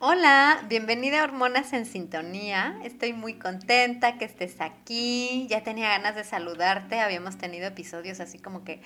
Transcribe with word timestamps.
Hola, 0.00 0.64
bienvenida 0.68 1.20
a 1.20 1.24
Hormonas 1.24 1.72
en 1.72 1.84
Sintonía. 1.84 2.78
Estoy 2.84 3.12
muy 3.12 3.34
contenta 3.34 4.16
que 4.16 4.26
estés 4.26 4.60
aquí. 4.60 5.48
Ya 5.50 5.64
tenía 5.64 5.88
ganas 5.88 6.14
de 6.14 6.22
saludarte. 6.22 7.00
Habíamos 7.00 7.36
tenido 7.36 7.66
episodios 7.66 8.20
así 8.20 8.38
como 8.38 8.62
que 8.62 8.80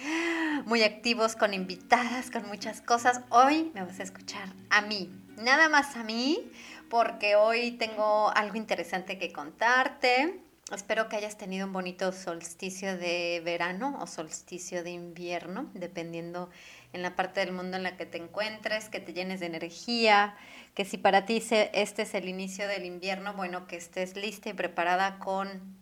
muy 0.65 0.83
activos 0.83 1.37
con 1.37 1.53
invitadas, 1.53 2.31
con 2.31 2.49
muchas 2.49 2.81
cosas. 2.81 3.21
Hoy 3.29 3.71
me 3.75 3.85
vas 3.85 4.01
a 4.01 4.05
escuchar 4.05 4.55
a 4.71 4.81
mí, 4.81 5.15
nada 5.37 5.69
más 5.69 5.97
a 5.97 6.03
mí, 6.03 6.51
porque 6.89 7.37
hoy 7.37 7.73
tengo 7.73 8.31
algo 8.31 8.57
interesante 8.57 9.19
que 9.19 9.35
contarte. 9.35 10.41
Espero 10.73 11.11
que 11.11 11.17
hayas 11.17 11.37
tenido 11.37 11.67
un 11.67 11.75
bonito 11.75 12.13
solsticio 12.13 12.97
de 12.97 13.43
verano 13.45 13.99
o 14.01 14.07
solsticio 14.07 14.83
de 14.83 14.93
invierno, 14.93 15.69
dependiendo 15.75 16.49
en 16.95 17.03
la 17.03 17.15
parte 17.15 17.41
del 17.41 17.53
mundo 17.53 17.77
en 17.77 17.83
la 17.83 17.99
que 17.99 18.07
te 18.07 18.17
encuentres, 18.17 18.89
que 18.89 18.99
te 18.99 19.13
llenes 19.13 19.41
de 19.41 19.47
energía, 19.47 20.35
que 20.75 20.85
si 20.85 20.97
para 20.97 21.27
ti 21.27 21.43
este 21.51 22.03
es 22.03 22.15
el 22.15 22.29
inicio 22.29 22.67
del 22.67 22.85
invierno, 22.85 23.35
bueno, 23.35 23.67
que 23.67 23.77
estés 23.77 24.17
lista 24.17 24.49
y 24.49 24.55
preparada 24.55 25.19
con 25.19 25.77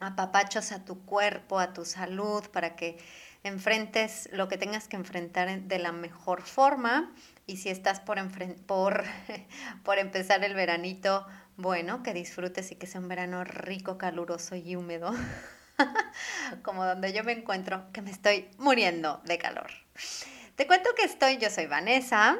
apapachos 0.00 0.72
a 0.72 0.84
tu 0.84 1.04
cuerpo, 1.04 1.58
a 1.58 1.72
tu 1.72 1.84
salud, 1.84 2.44
para 2.50 2.76
que 2.76 2.98
enfrentes 3.42 4.28
lo 4.32 4.48
que 4.48 4.58
tengas 4.58 4.88
que 4.88 4.96
enfrentar 4.96 5.62
de 5.62 5.78
la 5.78 5.92
mejor 5.92 6.42
forma. 6.42 7.14
Y 7.46 7.56
si 7.58 7.70
estás 7.70 8.00
por, 8.00 8.18
por, 8.66 9.04
por 9.84 9.98
empezar 9.98 10.44
el 10.44 10.54
veranito, 10.54 11.26
bueno, 11.56 12.02
que 12.02 12.12
disfrutes 12.12 12.72
y 12.72 12.76
que 12.76 12.86
sea 12.86 13.00
un 13.00 13.08
verano 13.08 13.44
rico, 13.44 13.96
caluroso 13.96 14.56
y 14.56 14.76
húmedo, 14.76 15.14
como 16.62 16.84
donde 16.84 17.14
yo 17.14 17.24
me 17.24 17.32
encuentro, 17.32 17.90
que 17.92 18.02
me 18.02 18.10
estoy 18.10 18.50
muriendo 18.58 19.22
de 19.24 19.38
calor. 19.38 19.70
Te 20.56 20.66
cuento 20.66 20.90
que 20.94 21.04
estoy, 21.04 21.38
yo 21.38 21.48
soy 21.50 21.66
Vanessa, 21.66 22.38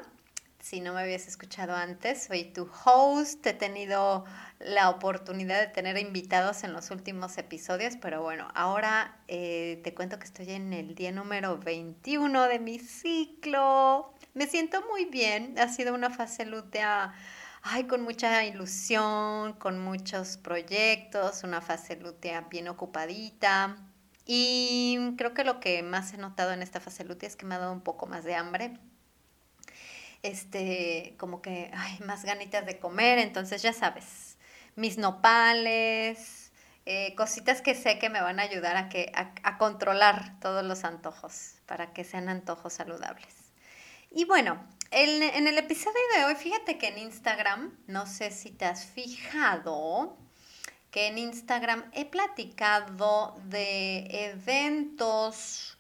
si 0.69 0.81
no 0.81 0.93
me 0.93 1.01
habías 1.01 1.29
escuchado 1.29 1.77
antes, 1.77 2.25
soy 2.25 2.43
tu 2.43 2.69
host. 2.85 3.47
He 3.47 3.53
tenido 3.53 4.25
la 4.59 4.91
oportunidad 4.91 5.61
de 5.61 5.69
tener 5.69 5.97
invitados 5.97 6.65
en 6.65 6.73
los 6.73 6.91
últimos 6.91 7.39
episodios, 7.39 7.95
pero 7.97 8.21
bueno, 8.21 8.49
ahora 8.53 9.17
eh, 9.29 9.81
te 9.85 9.95
cuento 9.95 10.19
que 10.19 10.25
estoy 10.25 10.51
en 10.51 10.73
el 10.73 10.97
día 10.97 11.13
número 11.13 11.57
21 11.57 12.49
de 12.49 12.59
mi 12.59 12.81
ciclo. 12.81 14.13
Me 14.35 14.49
siento 14.49 14.83
muy 14.91 15.05
bien. 15.05 15.57
Ha 15.57 15.69
sido 15.69 15.95
una 15.95 16.11
fase 16.11 16.45
lutea, 16.45 17.15
ay, 17.63 17.85
con 17.85 18.03
mucha 18.03 18.45
ilusión, 18.45 19.53
con 19.61 19.79
muchos 19.79 20.37
proyectos, 20.37 21.45
una 21.45 21.61
fase 21.61 21.95
lutea 21.95 22.41
bien 22.41 22.67
ocupadita. 22.67 23.77
Y 24.25 25.15
creo 25.17 25.33
que 25.33 25.45
lo 25.45 25.61
que 25.61 25.85
más 25.85 26.13
he 26.13 26.17
notado 26.17 26.53
en 26.53 26.63
esta 26.63 26.81
fase 26.81 27.05
lutea 27.05 27.29
es 27.29 27.37
que 27.37 27.47
me 27.47 27.55
ha 27.55 27.59
dado 27.59 27.73
un 27.73 27.83
poco 27.83 28.07
más 28.07 28.25
de 28.25 28.35
hambre 28.35 28.81
este, 30.27 31.15
como 31.19 31.43
que, 31.43 31.71
ay, 31.75 31.99
más 32.05 32.25
ganitas 32.25 32.67
de 32.67 32.79
comer, 32.79 33.19
entonces 33.19 33.63
ya 33.63 33.73
sabes, 33.73 34.37
mis 34.75 34.99
nopales, 34.99 36.53
eh, 36.85 37.15
cositas 37.17 37.63
que 37.63 37.75
sé 37.75 37.99
que 37.99 38.11
me 38.11 38.21
van 38.21 38.39
a 38.39 38.45
ayudar 38.45 38.77
a, 38.77 38.89
que, 38.89 39.13
a, 39.15 39.59
controlar 39.59 40.39
todos 40.41 40.65
los 40.65 40.85
antojos, 40.85 41.55
para 41.67 41.93
que 41.93 42.05
sean 42.05 42.29
antojos 42.29 42.73
saludables. 42.73 43.35
Y 44.11 44.25
bueno, 44.25 44.65
en 44.93 45.47
el 45.47 45.59
episodio 45.59 46.01
de 46.15 46.25
hoy, 46.25 46.37
fíjate 46.37 46.79
que 46.79 46.89
en 46.89 46.99
Instagram, 46.99 47.77
no 47.87 48.07
sé 48.07 48.31
si 48.31 48.51
te 48.51 48.65
has 48.65 48.87
fijado, 48.87 50.17
que 50.91 51.09
en 51.09 51.19
Instagram 51.19 51.91
he 51.93 52.07
platicado 52.07 53.37
de 53.45 54.07
eventos 54.33 55.77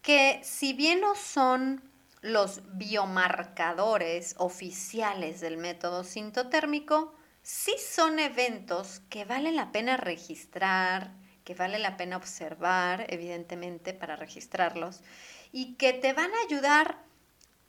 que 0.00 0.40
si 0.42 0.72
bien 0.72 1.02
no 1.02 1.14
son 1.14 1.82
los 2.20 2.62
biomarcadores 2.76 4.34
oficiales 4.38 5.40
del 5.40 5.56
método 5.56 6.04
sintotérmico 6.04 7.14
sí 7.42 7.74
son 7.78 8.18
eventos 8.18 9.00
que 9.08 9.24
vale 9.24 9.52
la 9.52 9.72
pena 9.72 9.96
registrar, 9.96 11.12
que 11.44 11.54
vale 11.54 11.78
la 11.78 11.96
pena 11.96 12.16
observar, 12.16 13.06
evidentemente, 13.08 13.94
para 13.94 14.16
registrarlos, 14.16 15.00
y 15.50 15.76
que 15.76 15.94
te 15.94 16.12
van 16.12 16.30
a 16.30 16.46
ayudar 16.46 16.98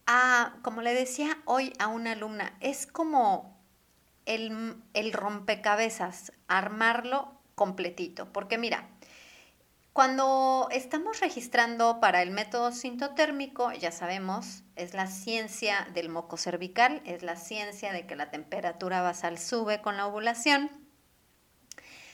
a, 0.06 0.58
como 0.64 0.81
le 0.81 0.94
decía 0.94 1.38
hoy 1.46 1.74
a 1.80 1.88
una 1.88 2.12
alumna, 2.12 2.58
es 2.60 2.88
como 2.88 3.58
el, 4.26 4.76
el 4.94 5.14
rompecabezas, 5.14 6.34
armarlo 6.48 7.40
completito, 7.56 8.34
porque 8.34 8.58
mira, 8.58 8.90
cuando 9.94 10.67
estamos 10.72 11.19
registrando 11.19 12.00
para 12.00 12.22
el 12.22 12.31
método 12.31 12.72
sintotérmico, 12.72 13.72
ya 13.73 13.91
sabemos, 13.91 14.63
es 14.75 14.94
la 14.94 15.07
ciencia 15.07 15.88
del 15.94 16.09
moco 16.09 16.38
cervical, 16.38 17.01
es 17.05 17.23
la 17.23 17.35
ciencia 17.35 17.91
de 17.91 18.05
que 18.05 18.16
la 18.16 18.31
temperatura 18.31 19.01
basal 19.01 19.38
sube 19.38 19.81
con 19.81 19.97
la 19.97 20.07
ovulación. 20.07 20.69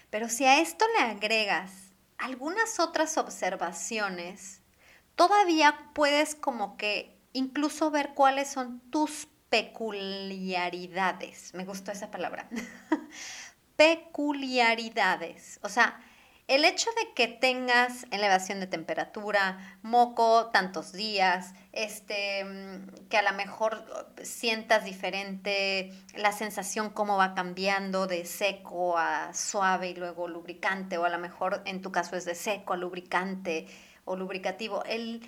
Pero 0.09 0.29
si 0.29 0.45
a 0.45 0.61
esto 0.61 0.85
le 0.97 1.03
agregas 1.03 1.71
algunas 2.17 2.79
otras 2.79 3.17
observaciones, 3.17 4.61
todavía 5.15 5.91
puedes 5.93 6.35
como 6.35 6.77
que 6.77 7.19
incluso 7.33 7.91
ver 7.91 8.13
cuáles 8.13 8.47
son 8.47 8.79
tus 8.89 9.27
peculiaridades. 9.49 11.53
Me 11.53 11.65
gustó 11.65 11.91
esa 11.91 12.09
palabra. 12.09 12.47
peculiaridades. 13.75 15.59
O 15.61 15.69
sea, 15.69 15.99
el 16.47 16.63
hecho 16.63 16.91
de 16.91 17.13
que 17.13 17.27
tengas 17.27 18.05
elevación 18.11 18.59
de 18.59 18.67
temperatura, 18.67 19.79
moco 19.81 20.51
tantos 20.51 20.91
días, 20.91 21.53
este, 21.71 22.45
mm, 22.45 23.07
que 23.09 23.17
a 23.17 23.23
lo 23.23 23.33
mejor 23.33 24.13
sientas 24.21 24.85
diferente 24.85 25.91
la 26.13 26.31
sensación 26.31 26.91
cómo 26.91 27.17
va 27.17 27.33
cambiando 27.33 28.05
de 28.05 28.25
seco 28.25 28.97
a 28.97 29.33
suave 29.33 29.89
y 29.89 29.95
luego 29.95 30.27
lubricante, 30.27 30.99
o 30.99 31.05
a 31.05 31.09
lo 31.09 31.17
mejor 31.17 31.63
en 31.65 31.81
tu 31.81 31.91
caso 31.91 32.15
es 32.15 32.25
de 32.25 32.35
seco 32.35 32.73
a 32.73 32.77
lubricante 32.77 33.67
o 34.05 34.15
lubricativo, 34.15 34.83
el, 34.85 35.21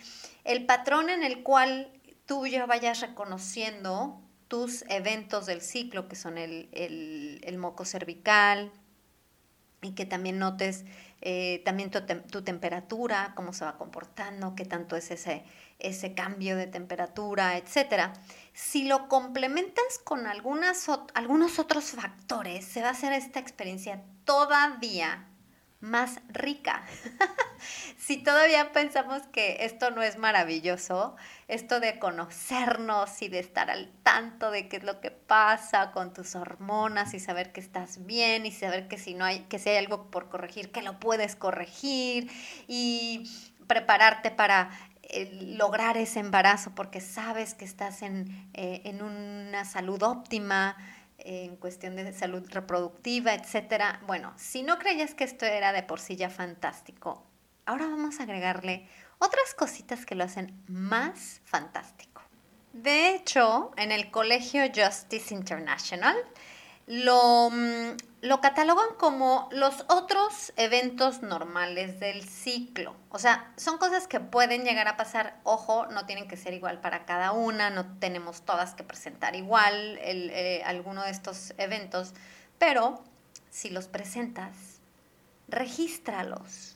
patrón 0.68 1.10
en 1.10 1.24
el 1.24 1.42
cual 1.42 1.92
tú 2.28 2.46
ya 2.46 2.68
vayas 2.68 3.02
reconociendo 3.02 4.22
tus 4.48 4.84
eventos 4.88 5.48
del 5.48 5.62
ciclo, 5.62 6.08
que 6.08 6.16
son 6.16 6.38
el, 6.38 6.70
el 6.72 7.58
moco 7.58 7.86
cervical, 7.86 8.72
y 9.82 9.92
que 9.92 10.06
también 10.06 10.40
notes 10.40 10.86
eh, 11.22 11.62
también 11.66 11.90
tu, 11.92 12.44
temperatura, 12.44 13.34
cómo 13.36 13.54
se 13.54 13.66
va 13.66 13.78
comportando, 13.78 14.56
qué 14.56 14.66
tanto 14.66 14.96
es 14.96 15.10
ese, 15.12 15.44
ese 15.80 16.14
cambio 16.14 16.56
de 16.56 16.68
temperatura, 16.68 17.58
etc. 17.58 18.12
Si 18.54 18.88
lo 18.88 19.08
complementas 19.08 20.00
con 20.04 20.28
algunas, 20.28 20.88
algunos 21.14 21.60
otros 21.60 21.92
factores, 21.92 22.66
se 22.66 22.82
va 22.82 22.90
a 22.90 22.92
hacer 22.92 23.14
esta 23.14 23.40
experiencia 23.40 24.04
todavía 24.26 25.28
más 25.80 26.20
rica. 26.30 26.84
si 27.98 28.18
todavía 28.18 28.72
pensamos 28.72 29.22
que 29.32 29.58
esto 29.62 29.92
no 29.92 30.02
es 30.02 30.18
maravilloso, 30.18 31.16
esto 31.48 31.80
de 31.80 32.00
conocernos 32.00 33.22
y 33.22 33.30
de 33.30 33.40
estar 33.40 33.70
al 33.70 33.92
tanto 34.04 34.52
de 34.52 34.68
qué 34.68 34.78
es 34.78 34.84
lo 34.84 35.00
que 35.02 35.12
pasa 35.12 35.92
con 35.92 36.14
tus 36.14 36.36
hormonas 36.36 37.14
y 37.14 37.20
saber 37.20 37.52
que 37.52 37.60
estás 37.60 38.06
bien 38.06 38.46
y 38.46 38.52
saber 38.52 38.88
que 38.88 38.98
si 38.98 39.14
no 39.14 39.26
hay 39.26 39.42
que 39.42 39.60
si 39.60 39.70
hay 39.70 39.78
algo 39.78 40.10
por 40.10 40.30
corregir, 40.30 40.72
que 40.72 40.82
lo 40.82 41.00
puedes 41.00 41.36
corregir 41.36 42.32
y 42.68 43.30
prepararte 43.68 44.32
para 44.32 44.70
eh, 45.04 45.56
lograr 45.58 45.98
ese 45.98 46.20
embarazo 46.20 46.72
porque 46.76 47.00
sabes 47.02 47.54
que 47.54 47.66
estás 47.66 48.02
en, 48.02 48.50
eh, 48.54 48.82
en 48.86 49.02
una 49.02 49.64
salud 49.64 50.02
óptima, 50.04 50.76
en 51.20 51.56
cuestión 51.56 51.96
de 51.96 52.12
salud 52.14 52.44
reproductiva, 52.50 53.34
etcétera. 53.34 54.02
Bueno, 54.06 54.34
si 54.38 54.64
no 54.64 54.78
creías 54.78 55.14
que 55.14 55.24
esto 55.24 55.46
era 55.46 55.74
de 55.74 55.84
por 55.84 56.00
sí 56.00 56.16
ya 56.16 56.30
fantástico, 56.30 57.26
ahora 57.66 57.88
vamos 57.88 58.20
a 58.20 58.24
agregarle 58.24 58.88
otras 59.20 59.54
cositas 59.56 60.06
que 60.06 60.16
lo 60.16 60.24
hacen 60.24 60.64
más 60.68 61.42
fantástico. 61.44 62.22
De 62.74 63.16
hecho, 63.16 63.72
en 63.78 63.92
el 63.92 64.12
colegio 64.12 64.62
Justice 64.74 65.34
International 65.34 66.16
lo, 66.88 67.50
mm, 67.52 67.98
lo 68.22 68.42
catalogan 68.42 68.96
como 68.98 69.50
los 69.52 69.86
otros 69.90 70.54
eventos 70.56 71.22
normales 71.22 72.00
del 72.00 72.24
ciclo. 72.28 72.96
O 73.10 73.20
sea, 73.20 73.52
son 73.58 73.78
cosas 73.78 74.08
que 74.08 74.20
pueden 74.20 74.64
llegar 74.64 74.88
a 74.88 74.98
pasar. 74.98 75.40
Ojo, 75.44 75.86
no 75.88 76.06
tienen 76.06 76.28
que 76.28 76.38
ser 76.38 76.54
igual 76.54 76.80
para 76.80 77.06
cada 77.06 77.34
una, 77.34 77.70
no 77.70 77.86
tenemos 78.00 78.42
todas 78.42 78.74
que 78.74 78.84
presentar 78.84 79.36
igual 79.36 80.00
eh, 80.02 80.64
alguno 80.66 81.04
de 81.04 81.12
estos 81.12 81.54
eventos, 81.58 82.14
pero 82.58 83.04
si 83.52 83.70
los 83.70 83.88
presentas, 83.88 84.56
regístralos. 85.48 86.76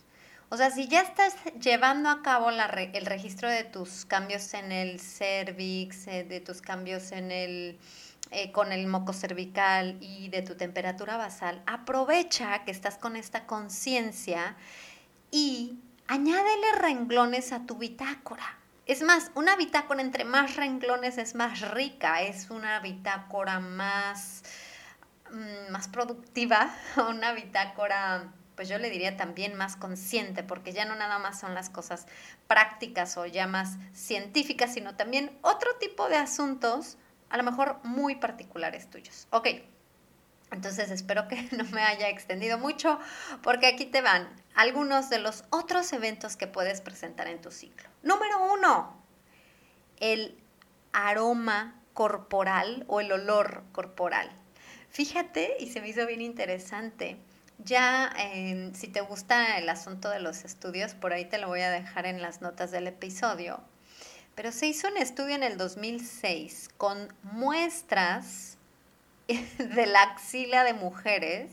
O 0.50 0.58
sea, 0.58 0.70
si 0.70 0.88
ya 0.90 1.02
estás 1.02 1.34
llevando 1.62 2.10
a 2.10 2.22
cabo 2.22 2.50
el 2.50 3.06
registro 3.06 3.50
de 3.50 3.64
tus 3.64 4.06
cambios 4.06 4.54
en 4.54 4.74
el 4.74 5.00
cervix, 5.00 6.08
eh, 6.08 6.26
de 6.26 6.42
tus 6.42 6.62
cambios 6.62 7.14
en 7.14 7.32
el, 7.32 7.80
eh, 8.30 8.52
con 8.52 8.72
el 8.72 8.88
moco 8.88 9.14
cervical 9.14 9.98
y 10.00 10.30
de 10.30 10.42
tu 10.42 10.56
temperatura 10.56 11.18
basal, 11.18 11.62
aprovecha 11.66 12.64
que 12.64 12.72
estás 12.72 12.98
con 12.98 13.16
esta 13.16 13.46
conciencia 13.46 14.56
y 15.32 15.80
añádele 16.08 16.74
renglones 16.80 17.52
a 17.52 17.66
tu 17.66 17.78
bitácora. 17.78 18.58
Es 18.86 19.02
más, 19.02 19.32
una 19.36 19.56
bitácora 19.56 20.02
entre 20.02 20.26
más 20.26 20.56
renglones 20.56 21.18
es 21.18 21.36
más 21.36 21.62
rica, 21.72 22.22
es 22.22 22.50
una 22.50 22.80
bitácora 22.80 23.60
más, 23.60 24.44
mm, 25.32 25.72
más 25.72 25.88
productiva, 25.88 26.74
una 27.10 27.34
bitácora 27.34 28.32
pues 28.56 28.70
yo 28.70 28.78
le 28.78 28.92
diría 28.92 29.18
también 29.18 29.56
más 29.56 29.76
consciente, 29.76 30.44
porque 30.44 30.72
ya 30.72 30.86
no 30.86 30.96
nada 30.96 31.18
más 31.18 31.40
son 31.40 31.56
las 31.56 31.72
cosas 31.72 32.06
prácticas 32.48 33.18
o 33.18 33.26
ya 33.26 33.48
más 33.48 33.78
científicas, 33.92 34.74
sino 34.74 34.96
también 34.96 35.36
otro 35.42 35.70
tipo 35.80 36.10
de 36.10 36.18
asuntos, 36.18 36.98
a 37.32 37.38
lo 37.38 37.44
mejor 37.44 37.80
muy 37.84 38.16
particulares 38.16 38.90
tuyos. 38.90 39.28
Ok, 39.32 39.48
entonces 40.52 40.92
espero 40.92 41.28
que 41.28 41.48
no 41.58 41.64
me 41.66 41.82
haya 41.82 42.10
extendido 42.10 42.58
mucho, 42.58 43.00
porque 43.42 43.68
aquí 43.68 43.86
te 43.86 44.02
van 44.02 44.30
algunos 44.54 45.10
de 45.10 45.20
los 45.20 45.46
otros 45.50 45.92
eventos 45.94 46.36
que 46.36 46.48
puedes 46.48 46.82
presentar 46.82 47.28
en 47.28 47.42
tu 47.42 47.52
ciclo. 47.52 47.90
Número 48.04 48.54
uno, 48.54 49.02
el 50.00 50.38
aroma 50.92 51.82
corporal 51.94 52.84
o 52.88 53.00
el 53.00 53.12
olor 53.12 53.64
corporal. 53.72 54.30
Fíjate, 54.90 55.56
y 55.60 55.72
se 55.72 55.80
me 55.80 55.88
hizo 55.88 56.06
bien 56.06 56.22
interesante, 56.22 57.18
ya, 57.64 58.12
si 58.74 58.88
te 58.88 59.02
gusta 59.02 59.58
el 59.58 59.70
asunto 59.70 60.10
de 60.10 60.20
los 60.20 60.44
estudios, 60.46 60.96
por 60.96 61.14
ahí 61.14 61.26
te 61.26 61.38
lo 61.38 61.48
voy 61.48 61.62
a 61.62 61.70
dejar 61.70 62.06
en 62.08 62.22
las 62.22 62.42
notas 62.42 62.72
del 62.72 62.88
episodio. 62.88 63.62
Pero 64.36 64.52
se 64.52 64.68
hizo 64.68 64.88
un 64.88 64.98
estudio 64.98 65.36
en 65.36 65.44
el 65.44 65.58
2006 65.58 66.70
con 66.78 67.14
muestras 67.24 68.58
de 69.58 69.86
la 69.86 70.02
axila 70.04 70.64
de 70.64 70.74
mujeres. 70.74 71.52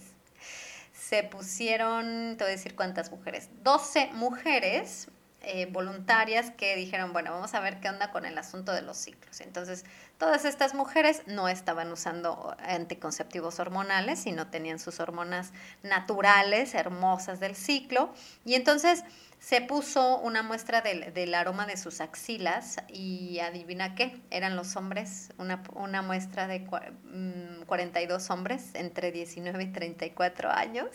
Se 0.93 1.23
pusieron, 1.23 2.37
te 2.37 2.45
voy 2.45 2.53
a 2.53 2.57
decir 2.57 2.75
cuántas 2.75 3.11
mujeres, 3.11 3.49
12 3.63 4.11
mujeres 4.13 5.09
eh, 5.43 5.67
voluntarias 5.67 6.51
que 6.51 6.75
dijeron, 6.75 7.13
bueno, 7.13 7.31
vamos 7.31 7.55
a 7.55 7.61
ver 7.61 7.79
qué 7.79 7.89
onda 7.89 8.11
con 8.11 8.27
el 8.27 8.37
asunto 8.37 8.73
de 8.73 8.83
los 8.83 8.97
ciclos. 8.97 9.41
Entonces, 9.41 9.85
todas 10.19 10.45
estas 10.45 10.75
mujeres 10.75 11.23
no 11.27 11.49
estaban 11.49 11.93
usando 11.93 12.57
anticonceptivos 12.59 13.61
hormonales, 13.61 14.19
sino 14.19 14.49
tenían 14.49 14.81
sus 14.81 14.99
hormonas 14.99 15.53
naturales, 15.85 16.75
hermosas 16.75 17.39
del 17.39 17.55
ciclo. 17.55 18.13
Y 18.45 18.57
entonces 18.57 19.05
se 19.41 19.61
puso 19.61 20.19
una 20.19 20.43
muestra 20.43 20.81
del, 20.81 21.35
aroma 21.35 21.67
de 21.67 21.77
sus 21.77 22.01
axilas 22.01 22.77
y 22.89 23.39
adivina 23.39 23.95
qué, 23.95 24.21
eran 24.31 24.57
los 24.57 24.77
hombres, 24.77 25.31
una, 25.39 25.63
una 25.75 26.03
muestra 26.03 26.47
de 26.47 26.65
42 26.65 28.29
mm, 28.29 28.33
hombres 28.33 28.75
entre 28.75 29.13
19 29.13 29.63
y 29.63 29.73
34 29.73 30.51
años, 30.51 30.89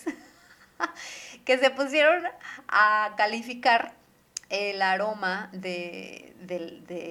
que 1.45 1.57
se 1.57 1.69
pusieron 1.69 2.23
a 2.67 3.13
calificar 3.17 3.93
el 4.49 4.81
aroma 4.83 5.49
de, 5.51 6.35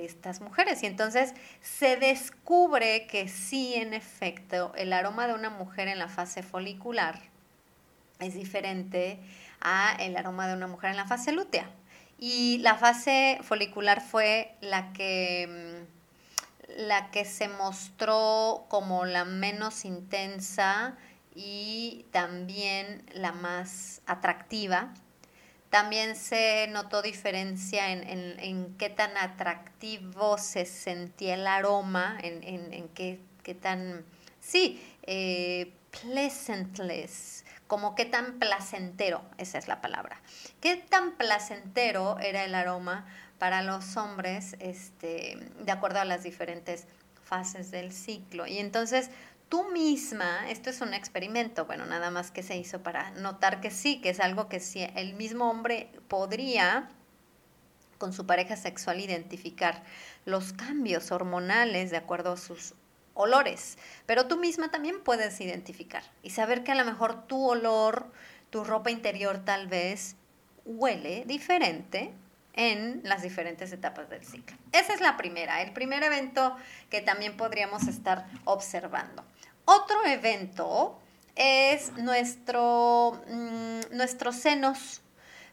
estas 0.05 0.41
mujeres. 0.41 0.83
Y 0.83 0.87
entonces 0.87 1.35
se 1.61 1.97
descubre 1.97 3.07
que 3.07 3.29
sí, 3.29 3.75
en 3.75 3.95
efecto, 3.95 4.73
el 4.77 4.93
aroma 4.93 5.27
de 5.27 5.35
una 5.35 5.51
mujer 5.51 5.89
en 5.89 5.99
la 5.99 6.09
fase 6.09 6.43
folicular 6.43 7.19
es 8.21 8.35
diferente 8.35 9.19
a 9.63 9.97
el 9.99 10.17
aroma 10.17 10.47
de 10.47 10.55
una 10.55 10.67
mujer 10.67 10.91
en 10.91 10.97
la 10.97 11.07
fase 11.07 11.33
lútea. 11.33 11.71
Y 12.19 12.59
la 12.59 12.77
fase 12.77 13.39
folicular 13.43 14.01
fue 14.01 14.55
la 14.61 14.93
que, 14.93 15.87
mm, 16.69 16.83
la 16.87 17.11
que 17.11 17.25
se 17.25 17.49
mostró 17.49 18.67
como 18.69 19.05
la 19.05 19.25
menos 19.25 19.85
intensa 19.85 20.97
y 21.35 22.07
también 22.13 23.05
la 23.15 23.33
más 23.33 24.03
atractiva 24.07 24.93
también 25.73 26.17
se 26.17 26.67
notó 26.69 27.01
diferencia 27.01 27.91
en, 27.91 28.77
qué 28.77 28.91
tan 28.91 29.17
atractivo 29.17 30.37
se 30.37 30.67
sentía 30.67 31.33
el 31.33 31.47
aroma, 31.47 32.19
en, 32.23 32.91
qué, 32.91 33.55
tan, 33.55 34.05
sí, 34.39 34.83
eh, 35.05 35.73
pleasantless, 35.91 37.47
como 37.67 37.95
qué 37.95 38.05
tan 38.05 38.39
placentero, 38.39 39.23
esa 39.39 39.59
es 39.59 39.69
la 39.69 39.81
palabra. 39.81 40.21
Qué 40.61 40.77
tan 40.77 41.13
placentero 41.13 42.19
era 42.19 42.45
el 42.45 42.55
aroma 42.55 43.07
para 43.39 43.63
los 43.63 43.97
hombres, 43.97 44.57
este, 44.61 45.39
de 45.61 45.73
acuerdo 45.73 46.01
a 46.01 46.05
las 46.05 46.23
diferentes 46.23 46.87
fases 47.25 47.71
del 47.71 47.93
ciclo. 47.93 48.47
Y 48.47 48.59
entonces 48.59 49.11
tú 49.49 49.71
misma, 49.71 50.49
esto 50.51 50.71
es 50.71 50.81
un 50.81 50.95
experimento, 50.95 51.67
bueno, 51.67 51.85
nada 51.87 52.11
más 52.11 52.31
que 52.31 52.43
se 52.43 52.57
hizo 52.57 52.83
para 52.83 53.11
notar 53.13 53.61
que 53.61 53.71
sí, 53.71 54.01
que 54.01 54.11
es 54.11 54.21
algo 54.21 54.49
que 54.49 54.61
sí, 54.61 54.87
el 54.95 55.15
mismo 55.15 55.51
hombre 55.51 55.91
podría 56.09 56.89
con 57.99 58.13
su 58.13 58.27
pareja 58.27 58.57
sexual 58.57 58.99
identificar 59.01 59.83
los 60.25 60.53
cambios 60.53 61.13
hormonales 61.13 61.91
de 61.91 61.99
acuerdo 61.99 62.33
a 62.33 62.37
sus 62.37 62.75
olores, 63.15 63.79
pero 64.07 64.27
tú 64.27 64.37
misma 64.37 64.71
también 64.71 65.03
puedes 65.03 65.41
identificar 65.41 66.03
y 66.23 66.31
saber 66.31 66.65
que 66.65 66.73
a 66.73 66.75
lo 66.75 66.85
mejor 66.85 67.27
tu 67.27 67.49
olor, 67.49 68.07
tu 68.51 68.65
ropa 68.65 68.91
interior 68.91 69.45
tal 69.45 69.67
vez 69.67 70.17
huele 70.65 71.25
diferente 71.27 72.13
en 72.55 73.01
las 73.05 73.23
diferentes 73.23 73.73
etapas 73.73 74.09
del 74.11 74.25
ciclo. 74.25 74.57
Esa 74.73 74.93
es 74.93 75.01
la 75.01 75.17
primera, 75.17 75.63
el 75.63 75.73
primer 75.73 76.03
evento 76.03 76.57
que 76.91 77.01
también 77.01 77.37
podríamos 77.37 77.89
estar 77.89 78.27
observando. 78.45 79.25
Otro 79.65 80.05
evento 80.07 80.99
es 81.35 81.93
nuestro, 81.95 83.23
mm, 83.29 83.97
nuestros 83.97 84.37
senos. 84.37 85.02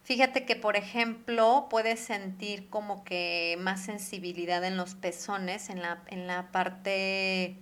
Fíjate 0.10 0.44
que, 0.44 0.56
por 0.56 0.76
ejemplo, 0.76 1.68
puedes 1.70 2.00
sentir 2.00 2.68
como 2.72 3.04
que 3.04 3.56
más 3.60 3.86
sensibilidad 3.86 4.64
en 4.64 4.76
los 4.76 4.96
pezones, 4.96 5.70
en 5.70 5.84
la, 5.84 6.02
en 6.08 6.26
la 6.26 6.52
parte 6.52 7.56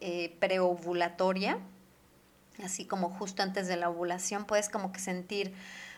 eh, 0.00 0.36
preovulatoria, 0.40 1.60
así 2.64 2.84
como 2.84 3.10
justo 3.10 3.44
antes 3.44 3.68
de 3.68 3.76
la 3.76 3.90
ovulación, 3.90 4.44
puedes 4.44 4.68
como 4.68 4.90
que 4.90 4.98
sentir 4.98 5.54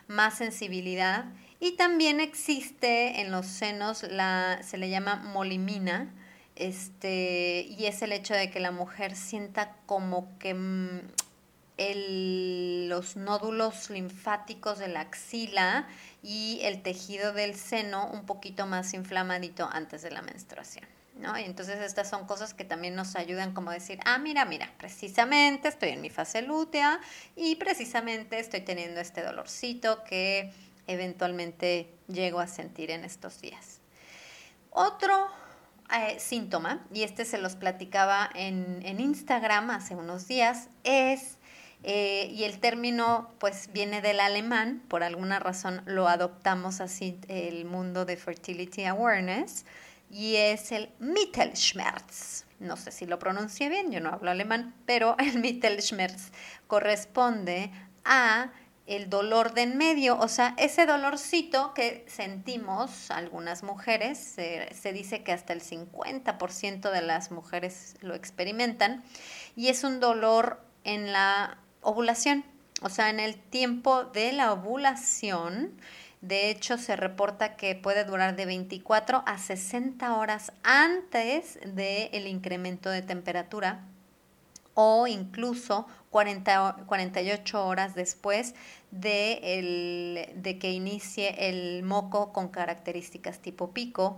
más 0.07 0.37
sensibilidad. 0.37 1.25
Y 1.59 1.77
también 1.77 2.19
existe 2.19 3.21
en 3.21 3.31
los 3.31 3.47
senos, 3.47 4.03
la, 4.03 4.59
se 4.61 4.77
le 4.77 4.91
llama 4.91 5.15
molimina, 5.15 6.13
este, 6.55 7.65
y 7.75 7.87
es 7.87 8.03
el 8.03 8.11
hecho 8.11 8.35
de 8.35 8.51
que 8.51 8.59
la 8.59 8.69
mujer 8.69 9.15
sienta 9.15 9.75
como 9.87 10.37
que 10.37 10.53
mm, 11.77 12.89
los 12.89 13.15
nódulos 13.15 13.89
linfáticos 13.89 14.79
de 14.79 14.87
la 14.87 15.01
axila 15.01 15.87
y 16.23 16.59
el 16.63 16.81
tejido 16.81 17.33
del 17.33 17.55
seno 17.55 18.09
un 18.11 18.25
poquito 18.25 18.65
más 18.65 18.93
inflamadito 18.93 19.69
antes 19.71 20.01
de 20.01 20.11
la 20.11 20.21
menstruación. 20.21 20.85
¿no? 21.15 21.35
Entonces 21.35 21.79
estas 21.81 22.09
son 22.09 22.25
cosas 22.25 22.53
que 22.53 22.63
también 22.63 22.95
nos 22.95 23.15
ayudan 23.15 23.53
como 23.53 23.71
decir, 23.71 23.99
ah, 24.05 24.17
mira, 24.17 24.45
mira, 24.45 24.71
precisamente 24.77 25.67
estoy 25.67 25.89
en 25.89 26.01
mi 26.01 26.09
fase 26.09 26.41
lútea 26.41 26.99
y 27.35 27.55
precisamente 27.55 28.39
estoy 28.39 28.61
teniendo 28.61 28.99
este 29.01 29.23
dolorcito 29.23 30.03
que 30.03 30.53
eventualmente 30.85 31.91
llego 32.07 32.39
a 32.39 32.47
sentir 32.47 32.91
en 32.91 33.03
estos 33.03 33.41
días. 33.41 33.79
Otro 34.71 35.27
eh, 35.95 36.19
síntoma, 36.19 36.85
y 36.93 37.03
este 37.03 37.25
se 37.25 37.37
los 37.37 37.55
platicaba 37.55 38.29
en, 38.35 38.99
Instagram 38.99 39.69
hace 39.69 39.95
unos 39.95 40.27
días, 40.27 40.69
es, 40.83 41.36
eh, 41.89 42.29
y 42.33 42.43
el 42.43 42.59
término 42.59 43.29
pues 43.39 43.69
viene 43.71 44.01
del 44.01 44.19
alemán, 44.19 44.83
por 44.89 45.03
alguna 45.03 45.39
razón 45.39 45.83
lo 45.85 46.09
adoptamos 46.09 46.81
así 46.81 47.17
el 47.29 47.63
mundo 47.63 48.03
de 48.03 48.17
Fertility 48.17 48.83
Awareness, 48.83 49.65
y 50.11 50.35
es 50.35 50.73
el 50.73 50.89
Mittelschmerz. 50.99 52.43
No 52.59 52.75
sé 52.75 52.91
si 52.91 53.05
lo 53.05 53.19
pronuncié 53.19 53.69
bien, 53.69 53.89
yo 53.89 54.01
no 54.01 54.09
hablo 54.09 54.31
alemán, 54.31 54.75
pero 54.85 55.15
el 55.19 55.39
Mittelschmerz 55.39 56.33
corresponde 56.67 57.71
a 58.03 58.51
el 58.85 59.09
dolor 59.09 59.53
de 59.53 59.61
en 59.61 59.77
medio, 59.77 60.19
o 60.19 60.27
sea, 60.27 60.55
ese 60.57 60.87
dolorcito 60.87 61.73
que 61.73 62.03
sentimos 62.09 63.11
algunas 63.11 63.63
mujeres, 63.63 64.17
se 64.17 64.91
dice 64.91 65.23
que 65.23 65.31
hasta 65.31 65.53
el 65.53 65.61
50% 65.61 66.91
de 66.91 67.01
las 67.01 67.31
mujeres 67.31 67.95
lo 68.01 68.13
experimentan, 68.13 69.05
y 69.55 69.69
es 69.69 69.85
un 69.85 70.01
dolor 70.01 70.61
en 70.83 71.13
la 71.13 71.59
ovulación, 71.81 72.43
o 72.81 72.89
sea, 72.89 73.09
en 73.09 73.19
el 73.19 73.35
tiempo 73.35 74.03
de 74.05 74.31
la 74.33 74.53
ovulación, 74.53 75.71
de 76.21 76.49
hecho, 76.49 76.77
se 76.77 76.95
reporta 76.95 77.55
que 77.55 77.75
puede 77.75 78.03
durar 78.03 78.35
de 78.35 78.45
24 78.45 79.23
a 79.25 79.37
60 79.37 80.15
horas 80.15 80.51
antes 80.63 81.59
del 81.63 82.27
incremento 82.27 82.89
de 82.89 83.01
temperatura 83.01 83.83
o 84.73 85.07
incluso 85.07 85.87
40, 86.11 86.85
48 86.85 87.65
horas 87.65 87.95
después 87.95 88.55
de, 88.91 90.33
de 90.35 90.59
que 90.59 90.71
inicie 90.71 91.49
el 91.49 91.83
moco 91.83 92.33
con 92.33 92.49
características 92.49 93.39
tipo 93.39 93.71
pico. 93.71 94.17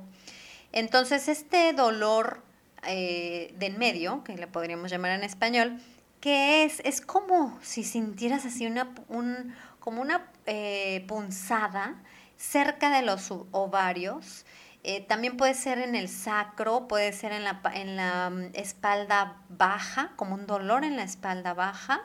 Entonces, 0.71 1.27
este 1.27 1.73
dolor 1.73 2.41
eh, 2.87 3.53
de 3.57 3.65
en 3.65 3.77
medio, 3.77 4.23
que 4.23 4.35
le 4.35 4.47
podríamos 4.47 4.89
llamar 4.91 5.11
en 5.11 5.23
español, 5.23 5.79
que 6.19 6.63
es, 6.63 6.81
es 6.81 7.01
como 7.01 7.57
si 7.61 7.83
sintieras 7.83 8.45
así 8.45 8.65
una, 8.65 8.93
un, 9.07 9.55
como 9.79 10.01
una 10.01 10.29
eh, 10.45 11.05
punzada 11.07 11.95
cerca 12.37 12.89
de 12.89 13.01
los 13.03 13.31
ovarios. 13.51 14.45
Eh, 14.83 15.01
también 15.01 15.35
puede 15.35 15.53
ser 15.53 15.79
en 15.79 15.95
el 15.95 16.07
sacro, 16.07 16.87
puede 16.87 17.11
ser 17.11 17.33
en 17.33 17.43
la, 17.43 17.61
en 17.73 17.95
la 17.95 18.29
mm, 18.29 18.51
espalda 18.53 19.41
baja, 19.49 20.13
como 20.15 20.35
un 20.35 20.47
dolor 20.47 20.83
en 20.85 20.95
la 20.95 21.03
espalda 21.03 21.53
baja, 21.53 22.01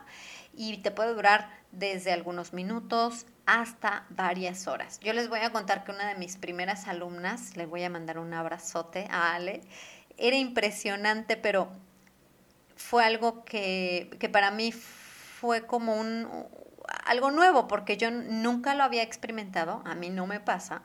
y 0.57 0.79
te 0.79 0.91
puede 0.91 1.15
durar 1.15 1.49
desde 1.71 2.13
algunos 2.13 2.53
minutos 2.53 3.27
hasta 3.47 4.07
varias 4.11 4.67
horas. 4.67 4.99
Yo 5.01 5.13
les 5.13 5.29
voy 5.29 5.41
a 5.41 5.51
contar 5.51 5.85
que 5.85 5.93
una 5.93 6.09
de 6.09 6.15
mis 6.17 6.37
primeras 6.37 6.89
alumnas, 6.89 7.57
le 7.57 7.67
voy 7.67 7.85
a 7.85 7.91
mandar 7.91 8.19
un 8.19 8.33
abrazote 8.35 9.07
a 9.11 9.35
Ale, 9.35 9.61
era 10.17 10.37
impresionante, 10.37 11.37
pero 11.37 11.69
fue 12.77 13.05
algo 13.05 13.45
que, 13.45 14.11
que 14.19 14.29
para 14.29 14.51
mí 14.51 14.73
fue 14.73 15.67
como 15.67 15.97
un, 15.97 16.29
algo 17.05 17.31
nuevo 17.31 17.69
porque 17.69 17.97
yo 17.97 18.11
nunca 18.11 18.75
lo 18.75 18.85
había 18.85 19.03
experimentado, 19.03 19.83
a 19.85 19.95
mí 19.95 20.11
no 20.11 20.27
me 20.27 20.41
pasa. 20.41 20.83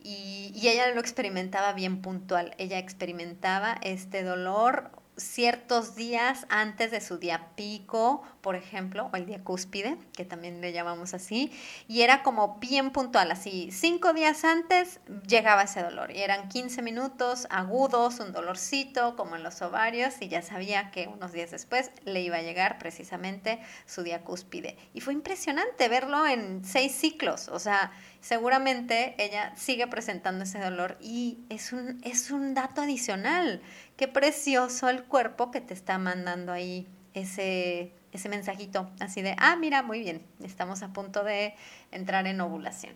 Y, 0.00 0.52
y, 0.54 0.68
ella 0.68 0.94
lo 0.94 1.00
experimentaba 1.00 1.72
bien 1.72 2.00
puntual. 2.00 2.54
Ella 2.58 2.78
experimentaba 2.78 3.76
este 3.82 4.22
dolor 4.22 4.92
ciertos 5.18 5.94
días 5.96 6.46
antes 6.48 6.90
de 6.90 7.00
su 7.00 7.18
día 7.18 7.50
pico, 7.54 8.22
por 8.40 8.56
ejemplo, 8.56 9.10
o 9.12 9.16
el 9.16 9.26
día 9.26 9.42
cúspide, 9.44 9.98
que 10.14 10.24
también 10.24 10.60
le 10.60 10.72
llamamos 10.72 11.12
así, 11.12 11.52
y 11.86 12.02
era 12.02 12.22
como 12.22 12.58
bien 12.58 12.90
puntual, 12.90 13.30
así, 13.30 13.70
cinco 13.72 14.12
días 14.14 14.44
antes 14.44 15.00
llegaba 15.26 15.64
ese 15.64 15.82
dolor, 15.82 16.10
y 16.10 16.22
eran 16.22 16.48
15 16.48 16.82
minutos 16.82 17.46
agudos, 17.50 18.20
un 18.20 18.32
dolorcito 18.32 19.16
como 19.16 19.36
en 19.36 19.42
los 19.42 19.60
ovarios, 19.60 20.14
y 20.20 20.28
ya 20.28 20.42
sabía 20.42 20.90
que 20.90 21.08
unos 21.08 21.32
días 21.32 21.50
después 21.50 21.90
le 22.04 22.20
iba 22.22 22.36
a 22.36 22.42
llegar 22.42 22.78
precisamente 22.78 23.60
su 23.86 24.02
día 24.02 24.22
cúspide. 24.22 24.76
Y 24.94 25.00
fue 25.00 25.12
impresionante 25.12 25.88
verlo 25.88 26.26
en 26.26 26.64
seis 26.64 26.92
ciclos, 26.92 27.48
o 27.48 27.58
sea, 27.58 27.92
seguramente 28.20 29.14
ella 29.18 29.52
sigue 29.56 29.86
presentando 29.86 30.44
ese 30.44 30.58
dolor 30.58 30.96
y 31.00 31.38
es 31.48 31.72
un, 31.72 32.00
es 32.04 32.30
un 32.30 32.54
dato 32.54 32.82
adicional. 32.82 33.62
Qué 33.96 34.08
precioso 34.08 34.88
el 34.88 35.04
cuerpo 35.04 35.50
que 35.50 35.60
te 35.60 35.74
está 35.74 35.98
mandando 35.98 36.52
ahí 36.52 36.86
ese, 37.14 37.92
ese 38.12 38.28
mensajito, 38.28 38.90
así 39.00 39.22
de, 39.22 39.34
ah, 39.38 39.56
mira, 39.56 39.82
muy 39.82 40.00
bien, 40.00 40.22
estamos 40.42 40.82
a 40.82 40.92
punto 40.92 41.24
de 41.24 41.54
entrar 41.90 42.26
en 42.26 42.40
ovulación. 42.40 42.94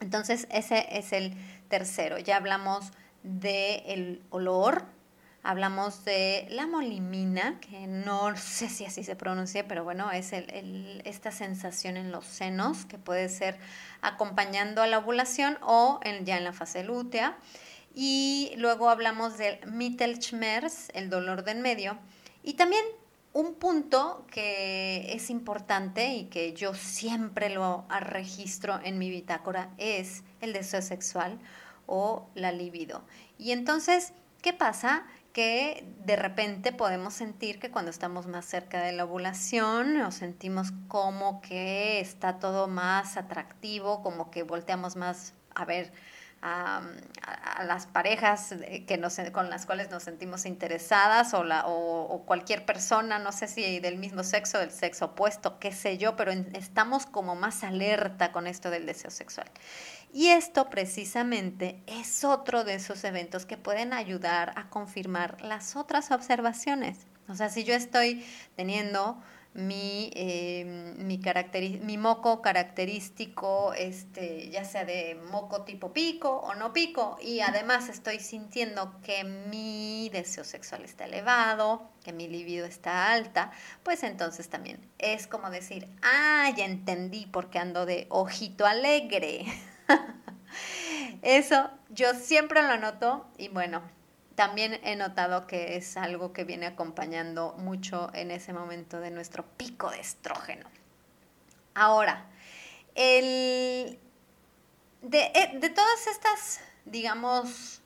Entonces, 0.00 0.48
ese 0.50 0.86
es 0.90 1.12
el 1.12 1.34
tercero. 1.68 2.18
Ya 2.18 2.36
hablamos 2.36 2.90
del 3.22 4.20
olor, 4.30 4.86
hablamos 5.42 6.04
de 6.04 6.46
la 6.50 6.66
molimina, 6.66 7.58
que 7.60 7.86
no 7.86 8.36
sé 8.36 8.68
si 8.68 8.84
así 8.84 9.02
se 9.04 9.16
pronuncia, 9.16 9.66
pero 9.66 9.84
bueno, 9.84 10.10
es 10.10 10.32
el, 10.32 11.02
esta 11.04 11.32
sensación 11.32 11.96
en 11.96 12.12
los 12.12 12.24
senos 12.24 12.84
que 12.84 12.98
puede 12.98 13.28
ser 13.28 13.58
acompañando 14.00 14.82
a 14.82 14.86
la 14.86 14.98
ovulación 14.98 15.58
o 15.62 16.00
ya 16.24 16.36
en 16.36 16.44
la 16.44 16.52
fase 16.52 16.84
lútea. 16.84 17.36
Y 17.94 18.52
luego 18.56 18.88
hablamos 18.88 19.36
del 19.36 19.58
Mittelschmerz, 19.66 20.88
el 20.94 21.10
dolor 21.10 21.44
del 21.44 21.58
medio. 21.58 21.98
Y 22.42 22.54
también 22.54 22.84
un 23.34 23.54
punto 23.54 24.26
que 24.30 25.12
es 25.14 25.30
importante 25.30 26.14
y 26.14 26.24
que 26.24 26.52
yo 26.52 26.74
siempre 26.74 27.50
lo 27.50 27.86
registro 28.00 28.80
en 28.82 28.98
mi 28.98 29.10
bitácora 29.10 29.70
es 29.78 30.22
el 30.40 30.52
deseo 30.52 30.82
sexual 30.82 31.38
o 31.86 32.28
la 32.34 32.52
libido. 32.52 33.04
Y 33.38 33.52
entonces, 33.52 34.12
¿qué 34.42 34.52
pasa? 34.52 35.04
Que 35.32 35.84
de 36.04 36.16
repente 36.16 36.72
podemos 36.72 37.14
sentir 37.14 37.58
que 37.58 37.70
cuando 37.70 37.90
estamos 37.90 38.26
más 38.26 38.44
cerca 38.44 38.82
de 38.82 38.92
la 38.92 39.04
ovulación 39.04 39.98
nos 39.98 40.14
sentimos 40.16 40.72
como 40.88 41.40
que 41.40 42.00
está 42.00 42.38
todo 42.38 42.68
más 42.68 43.16
atractivo, 43.16 44.02
como 44.02 44.30
que 44.30 44.42
volteamos 44.42 44.96
más 44.96 45.34
a 45.54 45.64
ver 45.64 45.92
a, 46.42 46.82
las 47.64 47.86
parejas 47.86 48.54
que 48.86 48.98
nos, 48.98 49.16
con 49.32 49.48
las 49.48 49.64
cuales 49.64 49.90
nos 49.90 50.02
sentimos 50.02 50.44
interesadas 50.44 51.34
o, 51.34 51.44
la, 51.44 51.64
o, 51.66 52.24
cualquier 52.26 52.66
persona, 52.66 53.20
no 53.20 53.30
sé 53.30 53.46
si 53.46 53.78
del 53.78 53.96
mismo 53.96 54.24
sexo, 54.24 54.58
del 54.58 54.72
sexo 54.72 55.06
opuesto, 55.06 55.60
qué 55.60 55.70
sé 55.70 55.98
yo, 55.98 56.16
pero 56.16 56.32
estamos 56.32 57.06
como 57.06 57.36
más 57.36 57.62
alerta 57.62 58.32
con 58.32 58.48
esto 58.48 58.70
del 58.70 58.86
deseo 58.86 59.10
sexual. 59.10 59.46
Y 60.12 60.28
esto 60.28 60.68
precisamente 60.68 61.82
es 61.86 62.22
otro 62.22 62.64
de 62.64 62.74
esos 62.74 63.02
eventos 63.04 63.46
que 63.46 63.56
pueden 63.56 63.94
ayudar 63.94 64.52
a 64.56 64.68
confirmar 64.68 65.40
las 65.40 65.74
otras 65.74 66.10
observaciones. 66.10 67.06
O 67.28 67.34
sea, 67.34 67.48
si 67.48 67.64
yo 67.64 67.74
estoy 67.74 68.22
teniendo 68.54 69.16
mi, 69.54 70.10
eh, 70.14 70.94
mi, 70.98 71.18
mi 71.82 71.96
moco 71.96 72.42
característico, 72.42 73.72
este, 73.74 74.50
ya 74.50 74.66
sea 74.66 74.84
de 74.84 75.18
moco 75.30 75.62
tipo 75.62 75.94
pico 75.94 76.30
o 76.30 76.54
no 76.54 76.74
pico, 76.74 77.16
y 77.22 77.40
además 77.40 77.88
estoy 77.88 78.18
sintiendo 78.18 79.00
que 79.02 79.24
mi 79.24 80.10
deseo 80.12 80.44
sexual 80.44 80.84
está 80.84 81.04
elevado, 81.04 81.90
que 82.04 82.12
mi 82.12 82.28
libido 82.28 82.66
está 82.66 83.12
alta, 83.12 83.50
pues 83.82 84.02
entonces 84.02 84.50
también 84.50 84.78
es 84.98 85.26
como 85.26 85.48
decir, 85.48 85.88
ah, 86.02 86.50
ya 86.56 86.66
entendí 86.66 87.26
por 87.26 87.48
qué 87.48 87.58
ando 87.58 87.86
de 87.86 88.06
ojito 88.10 88.66
alegre. 88.66 89.46
Eso 91.22 91.70
yo 91.90 92.14
siempre 92.14 92.62
lo 92.62 92.76
noto 92.78 93.26
y 93.38 93.48
bueno, 93.48 93.82
también 94.34 94.80
he 94.82 94.96
notado 94.96 95.46
que 95.46 95.76
es 95.76 95.96
algo 95.96 96.32
que 96.32 96.44
viene 96.44 96.66
acompañando 96.66 97.54
mucho 97.58 98.10
en 98.14 98.30
ese 98.30 98.52
momento 98.52 99.00
de 99.00 99.10
nuestro 99.10 99.44
pico 99.56 99.90
de 99.90 100.00
estrógeno. 100.00 100.68
Ahora, 101.74 102.26
el, 102.94 103.98
de, 105.02 105.20
eh, 105.34 105.50
de 105.54 105.70
todas 105.70 106.06
estas, 106.06 106.60
digamos, 106.84 107.82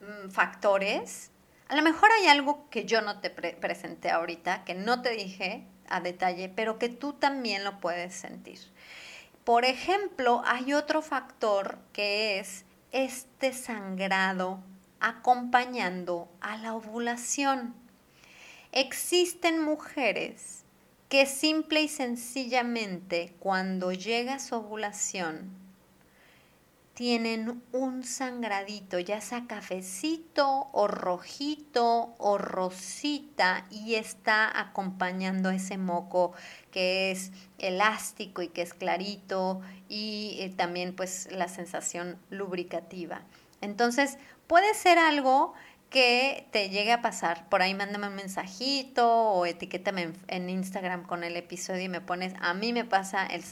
mm, 0.00 0.30
factores, 0.30 1.30
a 1.68 1.76
lo 1.76 1.82
mejor 1.82 2.10
hay 2.12 2.28
algo 2.28 2.68
que 2.70 2.84
yo 2.84 3.00
no 3.00 3.20
te 3.20 3.30
presenté 3.30 4.10
ahorita, 4.10 4.64
que 4.64 4.74
no 4.74 5.02
te 5.02 5.10
dije 5.10 5.64
a 5.88 6.00
detalle, 6.00 6.48
pero 6.48 6.78
que 6.78 6.88
tú 6.88 7.12
también 7.12 7.64
lo 7.64 7.78
puedes 7.80 8.14
sentir. 8.14 8.58
Por 9.50 9.64
ejemplo, 9.64 10.42
hay 10.46 10.74
otro 10.74 11.02
factor 11.02 11.80
que 11.92 12.38
es 12.38 12.64
este 12.92 13.52
sangrado 13.52 14.60
acompañando 15.00 16.28
a 16.40 16.56
la 16.56 16.72
ovulación. 16.72 17.74
Existen 18.70 19.60
mujeres 19.60 20.62
que 21.08 21.26
simple 21.26 21.82
y 21.82 21.88
sencillamente 21.88 23.34
cuando 23.40 23.90
llega 23.90 24.38
su 24.38 24.54
ovulación 24.54 25.50
tienen 27.00 27.62
un 27.72 28.04
sangradito, 28.04 28.98
ya 28.98 29.22
sea 29.22 29.46
cafecito 29.46 30.68
o 30.70 30.86
rojito 30.86 32.14
o 32.18 32.36
rosita 32.36 33.64
y 33.70 33.94
está 33.94 34.60
acompañando 34.60 35.48
ese 35.48 35.78
moco 35.78 36.34
que 36.70 37.10
es 37.10 37.32
elástico 37.56 38.42
y 38.42 38.48
que 38.48 38.60
es 38.60 38.74
clarito 38.74 39.62
y 39.88 40.36
eh, 40.40 40.52
también 40.54 40.94
pues 40.94 41.32
la 41.32 41.48
sensación 41.48 42.18
lubricativa. 42.28 43.22
Entonces 43.62 44.18
puede 44.46 44.74
ser 44.74 44.98
algo 44.98 45.54
que 45.90 46.46
te 46.52 46.70
llegue 46.70 46.92
a 46.92 47.02
pasar. 47.02 47.48
Por 47.48 47.62
ahí 47.62 47.74
mándame 47.74 48.08
un 48.08 48.14
mensajito 48.14 49.08
o 49.08 49.44
etiquétame 49.44 50.12
en, 50.28 50.48
Instagram 50.48 51.04
con 51.04 51.24
el 51.24 51.36
episodio 51.36 51.82
y 51.82 51.88
me 51.88 52.00
pones, 52.00 52.32
a 52.40 52.54
mí 52.54 52.72
me 52.72 52.84
pasa 52.84 53.26
el, 53.26 53.42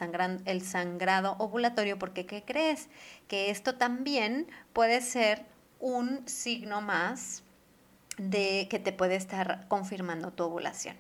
el 0.47 0.62
sangrado 0.62 1.35
ovulatorio 1.38 1.99
porque 1.99 2.26
¿qué 2.26 2.45
crees? 2.45 2.88
Que 3.26 3.50
esto 3.50 3.75
también 3.75 4.47
puede 4.73 5.00
ser 5.02 5.45
un 5.80 6.26
signo 6.28 6.80
más 6.80 7.42
de 8.16 8.68
que 8.71 8.78
te 8.78 8.92
puede 8.92 9.16
estar 9.16 9.66
confirmando 9.68 10.33
tu 10.33 10.45
ovulación. 10.45 10.97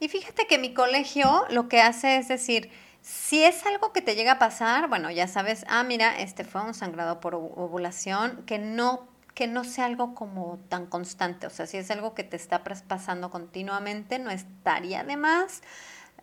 Y 0.00 0.08
fíjate 0.08 0.46
que 0.46 0.58
mi 0.58 0.74
colegio 0.74 1.44
lo 1.50 1.68
que 1.68 1.80
hace 1.80 2.16
es 2.16 2.28
decir, 2.28 2.70
si 3.02 3.42
es 3.42 3.64
algo 3.66 3.92
que 3.92 4.02
te 4.02 4.14
llega 4.14 4.32
a 4.32 4.38
pasar, 4.38 4.88
bueno, 4.88 5.10
ya 5.10 5.28
sabes, 5.28 5.64
ah, 5.68 5.82
mira, 5.82 6.18
este 6.18 6.44
fue 6.44 6.62
un 6.62 6.74
sangrado 6.74 7.20
por 7.20 7.34
ovulación, 7.34 8.44
que 8.44 8.58
no 8.58 9.08
que 9.38 9.46
no 9.46 9.62
sea 9.62 9.84
algo 9.84 10.16
como 10.16 10.58
tan 10.68 10.86
constante, 10.86 11.46
o 11.46 11.50
sea, 11.50 11.68
si 11.68 11.76
es 11.76 11.88
algo 11.92 12.12
que 12.12 12.24
te 12.24 12.34
está 12.34 12.64
pasando 12.64 13.30
continuamente, 13.30 14.18
no 14.18 14.32
estaría 14.32 15.04
de 15.04 15.16
más 15.16 15.62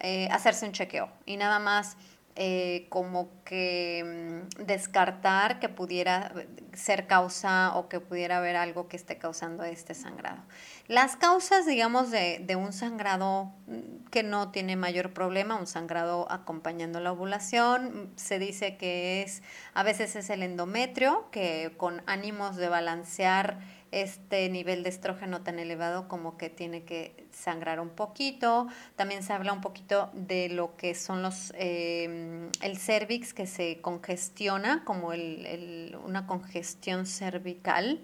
eh, 0.02 0.28
hacerse 0.34 0.66
un 0.66 0.74
chequeo 0.74 1.08
y 1.26 1.38
nada 1.38 1.60
más 1.60 1.96
eh, 2.36 2.88
como 2.90 3.30
que 3.46 4.44
mm, 4.60 4.66
descartar 4.66 5.62
que 5.62 5.70
pudiera 5.70 6.34
ser 6.74 7.08
causa 7.08 7.78
o 7.78 7.88
que 7.88 8.02
pudiera 8.02 8.40
haber 8.40 8.58
algo 8.58 8.90
que 8.90 8.98
esté 8.98 9.18
causando 9.18 9.64
este 9.64 9.94
sangrado. 9.94 10.44
Las 10.88 11.16
causas, 11.16 11.66
digamos, 11.66 12.12
de, 12.12 12.40
de, 12.46 12.56
un 12.56 12.72
sangrado 12.72 13.52
mm, 13.66 14.06
que 14.12 14.22
no 14.22 14.52
tiene 14.52 14.76
mayor 14.76 15.14
problema, 15.14 15.56
un 15.56 15.66
sangrado 15.66 16.32
acompañando 16.32 17.00
la 17.00 17.12
ovulación, 17.12 18.12
mm, 18.14 18.18
se 18.18 18.38
dice 18.38 18.78
que 18.78 19.24
es, 19.24 19.42
a 19.74 19.82
veces 19.82 20.16
es 20.16 20.30
el 20.30 20.44
endometrio, 20.44 21.28
que 21.32 21.74
con 21.78 22.04
ánimos 22.06 22.56
de 22.56 22.70
balancear 22.70 23.60
este 23.96 24.50
nivel 24.50 24.84
de 24.84 24.90
estrógeno 24.90 25.42
tan 25.42 25.58
elevado 25.58 26.10
como 26.10 26.38
que 26.38 26.50
tiene 26.50 26.84
que 26.84 27.26
sangrar 27.32 27.80
un 27.80 27.90
poquito. 27.90 28.68
También 28.98 29.24
se 29.24 29.32
habla 29.32 29.54
un 29.54 29.62
poquito 29.62 30.10
de 30.12 30.50
lo 30.50 30.76
que 30.76 30.96
son 30.96 31.22
los, 31.22 31.54
eh, 31.56 32.50
el 32.62 32.78
cervix 32.78 33.34
que 33.34 33.48
se 33.48 33.80
congestiona, 33.80 34.84
como 34.84 35.14
el, 35.14 35.98
una 36.04 36.28
congestión 36.28 37.06
cervical. 37.06 38.02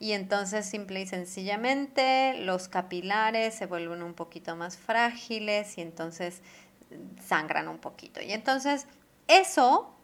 Y 0.00 0.12
entonces 0.12 0.64
simple 0.64 1.02
y 1.02 1.06
sencillamente 1.06 2.38
los 2.38 2.68
capilares 2.68 3.54
se 3.54 3.66
vuelven 3.66 4.02
un 4.02 4.14
poquito 4.14 4.56
más 4.56 4.78
frágiles 4.78 5.76
y 5.76 5.82
entonces 5.82 6.40
sangran 7.22 7.68
un 7.68 7.78
poquito. 7.78 8.22
Y 8.22 8.32
entonces 8.32 8.86
eso 9.28 9.94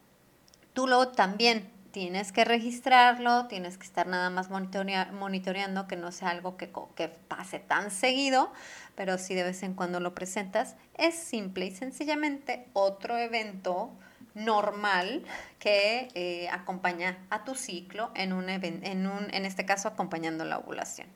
tú 0.74 0.86
lo 0.86 1.08
también 1.08 1.79
tienes 1.92 2.32
que 2.32 2.44
registrarlo, 2.44 3.46
tienes 3.46 3.78
que 3.78 3.84
estar 3.84 4.06
nada 4.06 4.30
más 4.30 4.48
monitoreando 4.50 5.86
que 5.86 5.96
no 5.96 6.12
sea 6.12 6.30
algo 6.30 6.56
que, 6.56 6.70
que, 6.94 7.08
pase 7.08 7.58
tan 7.58 7.90
seguido, 7.90 8.52
pero 8.94 9.18
si 9.18 9.34
de 9.34 9.42
vez 9.42 9.62
en 9.62 9.74
cuando 9.74 10.00
lo 10.00 10.14
presentas, 10.14 10.76
es 10.96 11.14
simple 11.14 11.66
y 11.66 11.70
sencillamente 11.74 12.66
otro 12.72 13.18
evento 13.18 13.90
normal 14.34 15.24
que 15.58 16.08
eh, 16.14 16.48
acompaña 16.50 17.18
a 17.30 17.44
tu 17.44 17.54
ciclo 17.54 18.10
en, 18.14 18.32
un 18.32 18.48
en, 18.48 19.06
un, 19.06 19.32
en 19.32 19.44
este 19.44 19.64
caso 19.64 19.88
acompañando 19.88 20.44
la 20.44 20.58
ovulación. 20.58 21.08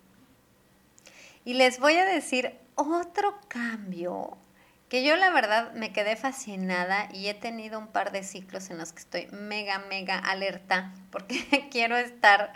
Y 1.45 1.55
les 1.55 1.79
voy 1.79 1.97
a 1.97 2.05
decir 2.05 2.59
otro 2.75 3.39
cambio 3.49 4.39
que 4.95 5.03
yo 5.03 5.17
la 5.17 5.31
verdad 5.31 5.73
me 5.73 5.93
quedé 5.93 6.15
fascinada 6.15 7.09
y 7.13 7.27
he 7.27 7.35
tenido 7.35 7.81
un 7.81 7.89
par 7.89 8.13
de 8.13 8.23
ciclos 8.23 8.71
en 8.71 8.79
los 8.79 8.93
que 8.93 9.01
estoy 9.01 9.27
mega, 9.33 9.81
mega 9.81 10.17
alerta 10.17 10.95
porque 11.11 11.69
quiero 11.73 11.97
estar, 11.97 12.53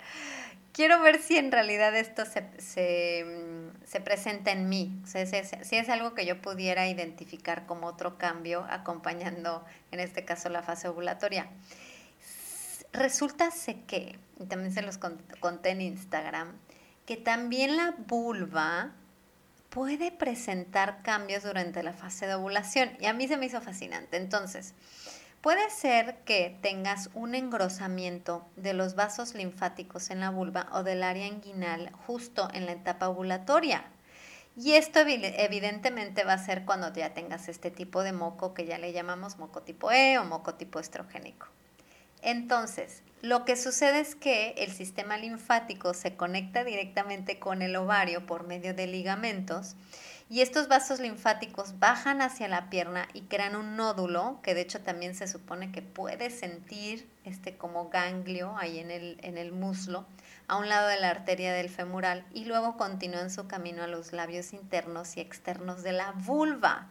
quiero 0.71 1.01
ver 1.01 1.21
si 1.21 1.35
en 1.35 1.51
realidad 1.51 1.93
esto 1.97 2.23
se, 2.25 2.45
se, 2.61 3.99
presenta 3.99 4.51
en 4.51 4.69
mí, 4.69 5.01
sea, 5.03 5.25
si, 5.25 5.75
es 5.75 5.89
algo 5.89 6.13
que 6.13 6.25
yo 6.25 6.41
pudiera 6.41 6.87
identificar 6.87 7.65
como 7.65 7.87
otro 7.87 8.17
cambio 8.17 8.65
acompañando 8.69 9.65
en 9.91 9.99
este 9.99 10.23
caso 10.23 10.47
la 10.47 10.63
fase 10.63 10.87
ovulatoria. 10.87 11.49
Resulta 12.93 13.49
que, 13.85 14.17
y 14.39 14.45
también 14.45 14.73
se 14.73 14.81
los 14.81 14.97
conté 14.97 15.71
en 15.71 15.81
Instagram, 15.81 16.57
que 17.05 17.17
también 17.17 17.75
la 17.75 17.95
vulva 17.97 18.93
puede 19.69 20.11
presentar 20.11 21.01
cambios 21.03 21.43
durante 21.43 21.83
la 21.83 21.93
fase 21.93 22.27
de 22.27 22.35
ovulación. 22.35 22.91
Y 22.99 23.05
a 23.05 23.13
mí 23.13 23.27
se 23.27 23.37
me 23.37 23.45
hizo 23.45 23.61
fascinante. 23.61 24.17
Entonces, 24.17 24.73
puede 25.41 25.69
ser 25.69 26.17
que 26.25 26.57
tengas 26.61 27.09
un 27.13 27.35
engrosamiento 27.35 28.45
de 28.55 28.73
los 28.73 28.95
vasos 28.95 29.35
linfáticos 29.35 30.09
en 30.09 30.19
la 30.19 30.31
vulva 30.31 30.67
o 30.73 30.83
del 30.83 31.03
área 31.03 31.27
inguinal 31.27 31.91
justo 32.07 32.49
en 32.53 32.65
la 32.65 32.73
etapa 32.73 33.09
ovulatoria. 33.09 33.85
Y 34.57 34.73
esto 34.73 34.99
evidentemente 34.99 36.23
va 36.23 36.33
a 36.33 36.43
ser 36.43 36.65
cuando 36.65 36.91
ya 36.93 37.13
tengas 37.13 37.47
este 37.47 37.71
tipo 37.71 38.03
de 38.03 38.11
moco 38.11 38.53
que 38.53 38.65
ya 38.65 38.77
le 38.77 38.91
llamamos 38.91 39.37
moco 39.37 39.61
tipo 39.61 39.91
E 39.91 40.17
o 40.17 40.25
moco 40.25 40.55
tipo 40.55 40.79
estrogénico. 40.79 41.47
Entonces, 42.21 43.01
lo 43.21 43.43
que 43.43 43.55
sucede 43.55 43.99
es 43.99 44.15
que 44.15 44.51
el 44.57 44.71
sistema 44.71 45.17
linfático 45.17 45.93
se 45.93 46.15
conecta 46.15 46.63
directamente 46.63 47.37
con 47.37 47.61
el 47.61 47.75
ovario 47.75 48.25
por 48.25 48.47
medio 48.47 48.73
de 48.73 48.87
ligamentos 48.87 49.75
y 50.31 50.41
estos 50.41 50.67
vasos 50.67 50.99
linfáticos 50.99 51.79
bajan 51.79 52.21
hacia 52.21 52.47
la 52.47 52.69
pierna 52.69 53.07
y 53.13 53.21
crean 53.21 53.55
un 53.55 53.75
nódulo, 53.75 54.39
que 54.43 54.53
de 54.53 54.61
hecho 54.61 54.79
también 54.79 55.15
se 55.15 55.27
supone 55.27 55.71
que 55.71 55.81
puede 55.81 56.29
sentir 56.29 57.09
este 57.25 57.57
como 57.57 57.89
ganglio 57.89 58.55
ahí 58.57 58.77
en 58.77 58.91
el, 58.91 59.17
en 59.23 59.39
el 59.39 59.51
muslo, 59.51 60.05
a 60.47 60.57
un 60.57 60.69
lado 60.69 60.87
de 60.87 60.99
la 60.99 61.09
arteria 61.09 61.51
del 61.51 61.69
femoral 61.69 62.25
y 62.31 62.45
luego 62.45 62.77
continúan 62.77 63.31
su 63.31 63.47
camino 63.47 63.83
a 63.83 63.87
los 63.87 64.13
labios 64.13 64.53
internos 64.53 65.17
y 65.17 65.19
externos 65.19 65.81
de 65.81 65.93
la 65.93 66.11
vulva. 66.11 66.89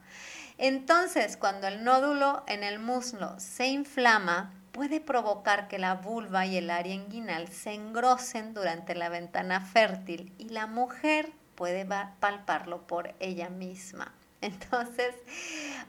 Entonces, 0.59 1.37
cuando 1.37 1.69
el 1.69 1.85
nódulo 1.85 2.43
en 2.49 2.64
el 2.64 2.81
muslo 2.81 3.38
se 3.38 3.69
inflama, 3.69 4.53
puede 4.79 5.01
provocar 5.01 5.67
que 5.67 5.77
la 5.77 5.95
vulva 5.97 6.47
y 6.47 6.57
el 6.57 6.71
área 6.71 6.95
inguinal 6.95 7.49
se 7.49 7.73
engrosen 7.73 8.55
durante 8.55 8.95
la 8.95 9.09
ventana 9.09 9.61
fértil 9.61 10.33
y 10.38 10.51
la 10.51 10.69
mujer 10.69 11.33
puede 11.57 11.85
palparlo 12.21 12.87
por 12.87 13.12
ella 13.19 13.49
misma. 13.49 14.14
Entonces, 14.41 15.17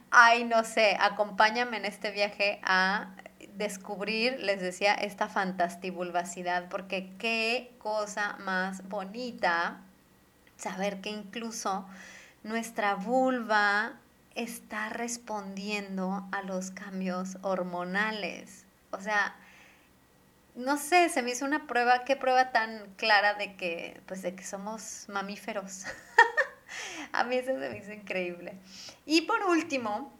ay, 0.10 0.43
no 0.43 0.63
sé, 0.63 0.97
acompáñame 0.99 1.78
en 1.78 1.86
este 1.86 2.10
viaje 2.10 2.60
a 2.63 3.12
descubrir, 3.54 4.39
les 4.39 4.60
decía, 4.60 4.95
esta 4.95 5.28
fantastibulvacidad, 5.28 6.67
porque 6.67 7.12
qué 7.19 7.75
cosa 7.78 8.38
más 8.39 8.89
bonita 8.89 9.82
saber 10.58 10.99
que 10.99 11.12
incluso 11.12 11.86
nuestra 12.41 12.95
vulva 12.95 13.99
está 14.34 14.89
respondiendo 14.89 16.28
a 16.32 16.41
los 16.41 16.71
cambios 16.71 17.38
hormonales. 17.43 18.65
O 18.91 18.99
sea, 18.99 19.36
no 20.56 20.78
sé, 20.78 21.10
se 21.10 21.21
me 21.21 21.32
hizo 21.32 21.45
una 21.45 21.67
prueba, 21.67 22.04
qué 22.04 22.15
prueba 22.15 22.52
tan 22.52 22.93
clara 22.95 23.36
de 23.36 23.56
que, 23.56 24.02
pues 24.08 24.21
de 24.21 24.36
que 24.36 24.43
somos 24.43 25.06
mamíferos. 25.08 25.86
A 27.13 27.23
mí 27.23 27.38
eso 27.38 27.60
se 27.60 27.69
me 27.69 27.78
hizo 27.78 27.93
increíble. 27.93 28.54
Y 29.06 29.21
por 29.21 29.43
último, 29.43 30.13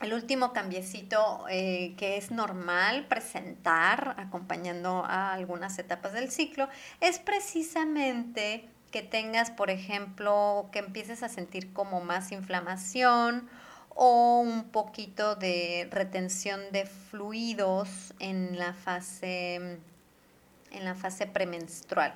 el 0.00 0.12
último 0.12 0.52
cambiecito 0.52 1.46
eh, 1.48 1.94
que 1.96 2.16
es 2.16 2.30
normal 2.30 3.06
presentar 3.06 4.14
acompañando 4.18 5.04
a 5.04 5.32
algunas 5.32 5.78
etapas 5.78 6.12
del 6.12 6.30
ciclo 6.30 6.68
es 7.00 7.18
precisamente 7.18 8.68
que 8.90 9.02
tengas, 9.02 9.50
por 9.50 9.70
ejemplo, 9.70 10.68
que 10.72 10.78
empieces 10.78 11.22
a 11.22 11.28
sentir 11.28 11.72
como 11.72 12.00
más 12.00 12.32
inflamación 12.32 13.48
o 13.94 14.40
un 14.40 14.64
poquito 14.64 15.36
de 15.36 15.88
retención 15.90 16.60
de 16.72 16.86
fluidos 16.86 18.12
en 18.18 18.58
la 18.58 18.74
fase, 18.74 19.54
en 19.54 20.84
la 20.84 20.94
fase 20.94 21.26
premenstrual. 21.26 22.14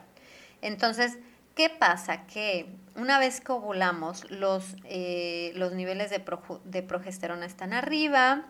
Entonces, 0.60 1.18
¿qué 1.54 1.70
pasa? 1.70 2.26
Que 2.26 2.66
una 2.96 3.18
vez 3.18 3.40
que 3.40 3.52
ovulamos, 3.52 4.28
los, 4.30 4.76
eh, 4.84 5.52
los 5.54 5.72
niveles 5.72 6.10
de, 6.10 6.22
de 6.64 6.82
progesterona 6.82 7.46
están 7.46 7.72
arriba, 7.72 8.46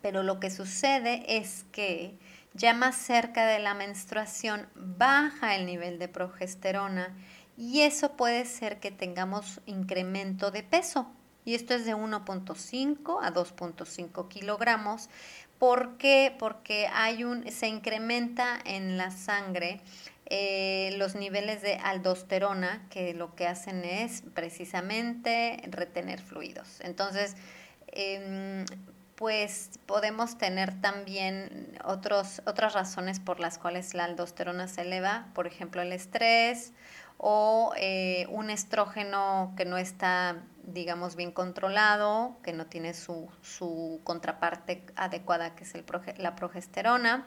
pero 0.00 0.22
lo 0.22 0.38
que 0.38 0.50
sucede 0.50 1.24
es 1.26 1.64
que 1.72 2.16
ya 2.52 2.74
más 2.74 2.94
cerca 2.94 3.46
de 3.46 3.58
la 3.58 3.74
menstruación 3.74 4.68
baja 4.76 5.56
el 5.56 5.66
nivel 5.66 5.98
de 5.98 6.06
progesterona 6.06 7.16
y 7.56 7.80
eso 7.80 8.12
puede 8.12 8.44
ser 8.44 8.78
que 8.78 8.92
tengamos 8.92 9.60
incremento 9.66 10.52
de 10.52 10.62
peso 10.62 11.10
y 11.44 11.54
esto 11.54 11.74
es 11.74 11.84
de 11.84 11.94
1.5 11.94 13.18
a 13.22 13.32
2.5 13.32 14.28
kilogramos. 14.28 15.08
¿Por 15.58 15.96
qué? 15.98 16.34
Porque 16.38 16.88
hay 16.92 17.24
un, 17.24 17.50
se 17.50 17.68
incrementa 17.68 18.58
en 18.64 18.96
la 18.96 19.10
sangre 19.10 19.80
eh, 20.26 20.94
los 20.96 21.14
niveles 21.14 21.60
de 21.60 21.74
aldosterona 21.74 22.86
que 22.88 23.12
lo 23.12 23.34
que 23.34 23.46
hacen 23.46 23.84
es 23.84 24.22
precisamente 24.34 25.62
retener 25.70 26.20
fluidos. 26.20 26.80
Entonces, 26.80 27.36
em, 27.88 28.64
pues 29.16 29.70
podemos 29.86 30.38
tener 30.38 30.80
también 30.80 31.78
otros, 31.84 32.42
otras 32.46 32.72
razones 32.72 33.20
por 33.20 33.38
las 33.38 33.58
cuales 33.58 33.94
la 33.94 34.04
aldosterona 34.04 34.66
se 34.66 34.82
eleva, 34.82 35.28
por 35.34 35.46
ejemplo 35.46 35.82
el 35.82 35.92
estrés 35.92 36.72
o 37.18 37.72
eh, 37.76 38.26
un 38.30 38.50
estrógeno 38.50 39.52
que 39.56 39.64
no 39.64 39.76
está, 39.76 40.42
digamos, 40.66 41.16
bien 41.16 41.32
controlado, 41.32 42.36
que 42.42 42.52
no 42.52 42.66
tiene 42.66 42.94
su, 42.94 43.28
su 43.42 44.00
contraparte 44.04 44.84
adecuada, 44.96 45.54
que 45.54 45.64
es 45.64 45.74
el 45.74 45.84
la 46.18 46.36
progesterona, 46.36 47.26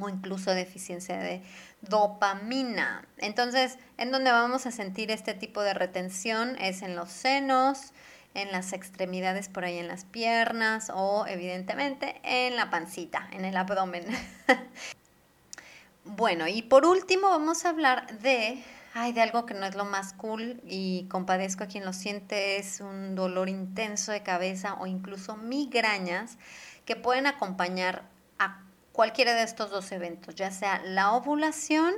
o 0.00 0.08
incluso 0.08 0.50
deficiencia 0.52 1.18
de 1.18 1.42
dopamina. 1.82 3.06
Entonces, 3.18 3.78
en 3.96 4.10
donde 4.10 4.32
vamos 4.32 4.66
a 4.66 4.70
sentir 4.70 5.10
este 5.10 5.34
tipo 5.34 5.62
de 5.62 5.74
retención 5.74 6.56
es 6.60 6.82
en 6.82 6.96
los 6.96 7.10
senos, 7.10 7.92
en 8.34 8.50
las 8.50 8.72
extremidades 8.72 9.48
por 9.48 9.64
ahí 9.64 9.78
en 9.78 9.88
las 9.88 10.04
piernas 10.04 10.90
o 10.92 11.26
evidentemente 11.26 12.20
en 12.24 12.56
la 12.56 12.70
pancita, 12.70 13.28
en 13.32 13.44
el 13.44 13.56
abdomen. 13.56 14.04
bueno, 16.04 16.48
y 16.48 16.62
por 16.62 16.84
último 16.84 17.30
vamos 17.30 17.64
a 17.64 17.68
hablar 17.68 18.18
de, 18.18 18.62
ay, 18.94 19.12
de 19.12 19.22
algo 19.22 19.44
que 19.44 19.54
no 19.54 19.66
es 19.66 19.74
lo 19.74 19.84
más 19.84 20.12
cool 20.12 20.62
y 20.64 21.06
compadezco 21.10 21.64
a 21.64 21.66
quien 21.66 21.84
lo 21.84 21.92
siente, 21.92 22.58
es 22.58 22.80
un 22.80 23.16
dolor 23.16 23.48
intenso 23.48 24.12
de 24.12 24.22
cabeza 24.22 24.74
o 24.74 24.86
incluso 24.86 25.36
migrañas 25.36 26.38
que 26.86 26.94
pueden 26.94 27.26
acompañar 27.26 28.04
a 28.38 28.62
cualquiera 28.92 29.34
de 29.34 29.42
estos 29.42 29.70
dos 29.70 29.90
eventos, 29.90 30.36
ya 30.36 30.52
sea 30.52 30.80
la 30.84 31.12
ovulación 31.12 31.92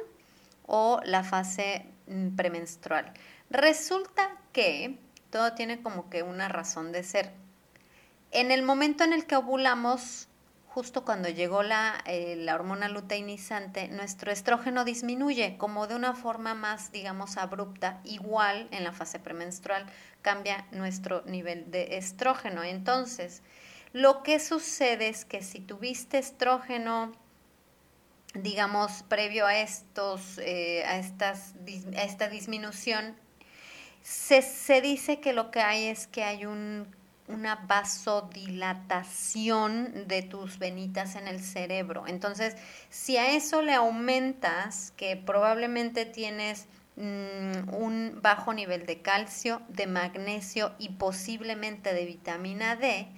o 0.66 1.00
la 1.04 1.22
fase 1.22 1.86
mm, 2.06 2.34
premenstrual. 2.34 3.12
Resulta 3.50 4.30
que 4.52 4.98
todo 5.28 5.52
tiene 5.52 5.82
como 5.82 6.08
que 6.08 6.22
una 6.22 6.48
razón 6.48 6.92
de 6.92 7.04
ser. 7.04 7.30
En 8.30 8.50
el 8.50 8.62
momento 8.62 9.04
en 9.04 9.12
el 9.12 9.26
que 9.26 9.36
ovulamos, 9.36 10.28
justo 10.76 11.06
cuando 11.06 11.30
llegó 11.30 11.62
la, 11.62 12.04
eh, 12.04 12.36
la 12.36 12.54
hormona 12.54 12.90
luteinizante, 12.90 13.88
nuestro 13.88 14.30
estrógeno 14.30 14.84
disminuye 14.84 15.56
como 15.56 15.86
de 15.86 15.94
una 15.94 16.12
forma 16.12 16.52
más, 16.52 16.92
digamos, 16.92 17.38
abrupta. 17.38 18.02
Igual 18.04 18.68
en 18.72 18.84
la 18.84 18.92
fase 18.92 19.18
premenstrual 19.18 19.86
cambia 20.20 20.66
nuestro 20.72 21.22
nivel 21.24 21.70
de 21.70 21.96
estrógeno. 21.96 22.62
Entonces, 22.62 23.40
lo 23.94 24.22
que 24.22 24.38
sucede 24.38 25.08
es 25.08 25.24
que 25.24 25.42
si 25.42 25.60
tuviste 25.60 26.18
estrógeno, 26.18 27.12
digamos, 28.34 29.02
previo 29.04 29.46
a, 29.46 29.56
estos, 29.56 30.36
eh, 30.36 30.84
a, 30.84 30.98
estas, 30.98 31.54
a 31.96 32.02
esta 32.02 32.28
disminución, 32.28 33.16
se, 34.02 34.82
dice 34.82 35.20
que 35.20 35.32
lo 35.32 35.50
que 35.50 35.60
hay 35.60 35.86
es 35.86 36.06
que 36.06 36.22
hay 36.22 36.44
un, 36.44 36.94
una 37.28 37.56
vasodilatación 37.66 40.06
de 40.06 40.22
tus 40.22 40.58
venitas 40.58 41.16
en 41.16 41.28
el 41.28 41.40
cerebro. 41.40 42.04
Entonces, 42.06 42.56
si 42.88 43.16
a 43.16 43.34
eso 43.34 43.62
le 43.62 43.74
aumentas 43.74 44.92
que 44.96 45.16
probablemente 45.16 46.06
tienes 46.06 46.66
mm, 46.96 47.74
un 47.74 48.20
bajo 48.22 48.54
nivel 48.54 48.86
de 48.86 49.02
calcio, 49.02 49.62
de 49.68 49.86
magnesio 49.86 50.72
y 50.78 50.90
posiblemente 50.90 51.94
de 51.94 52.06
vitamina 52.06 52.76
D, 52.76 53.08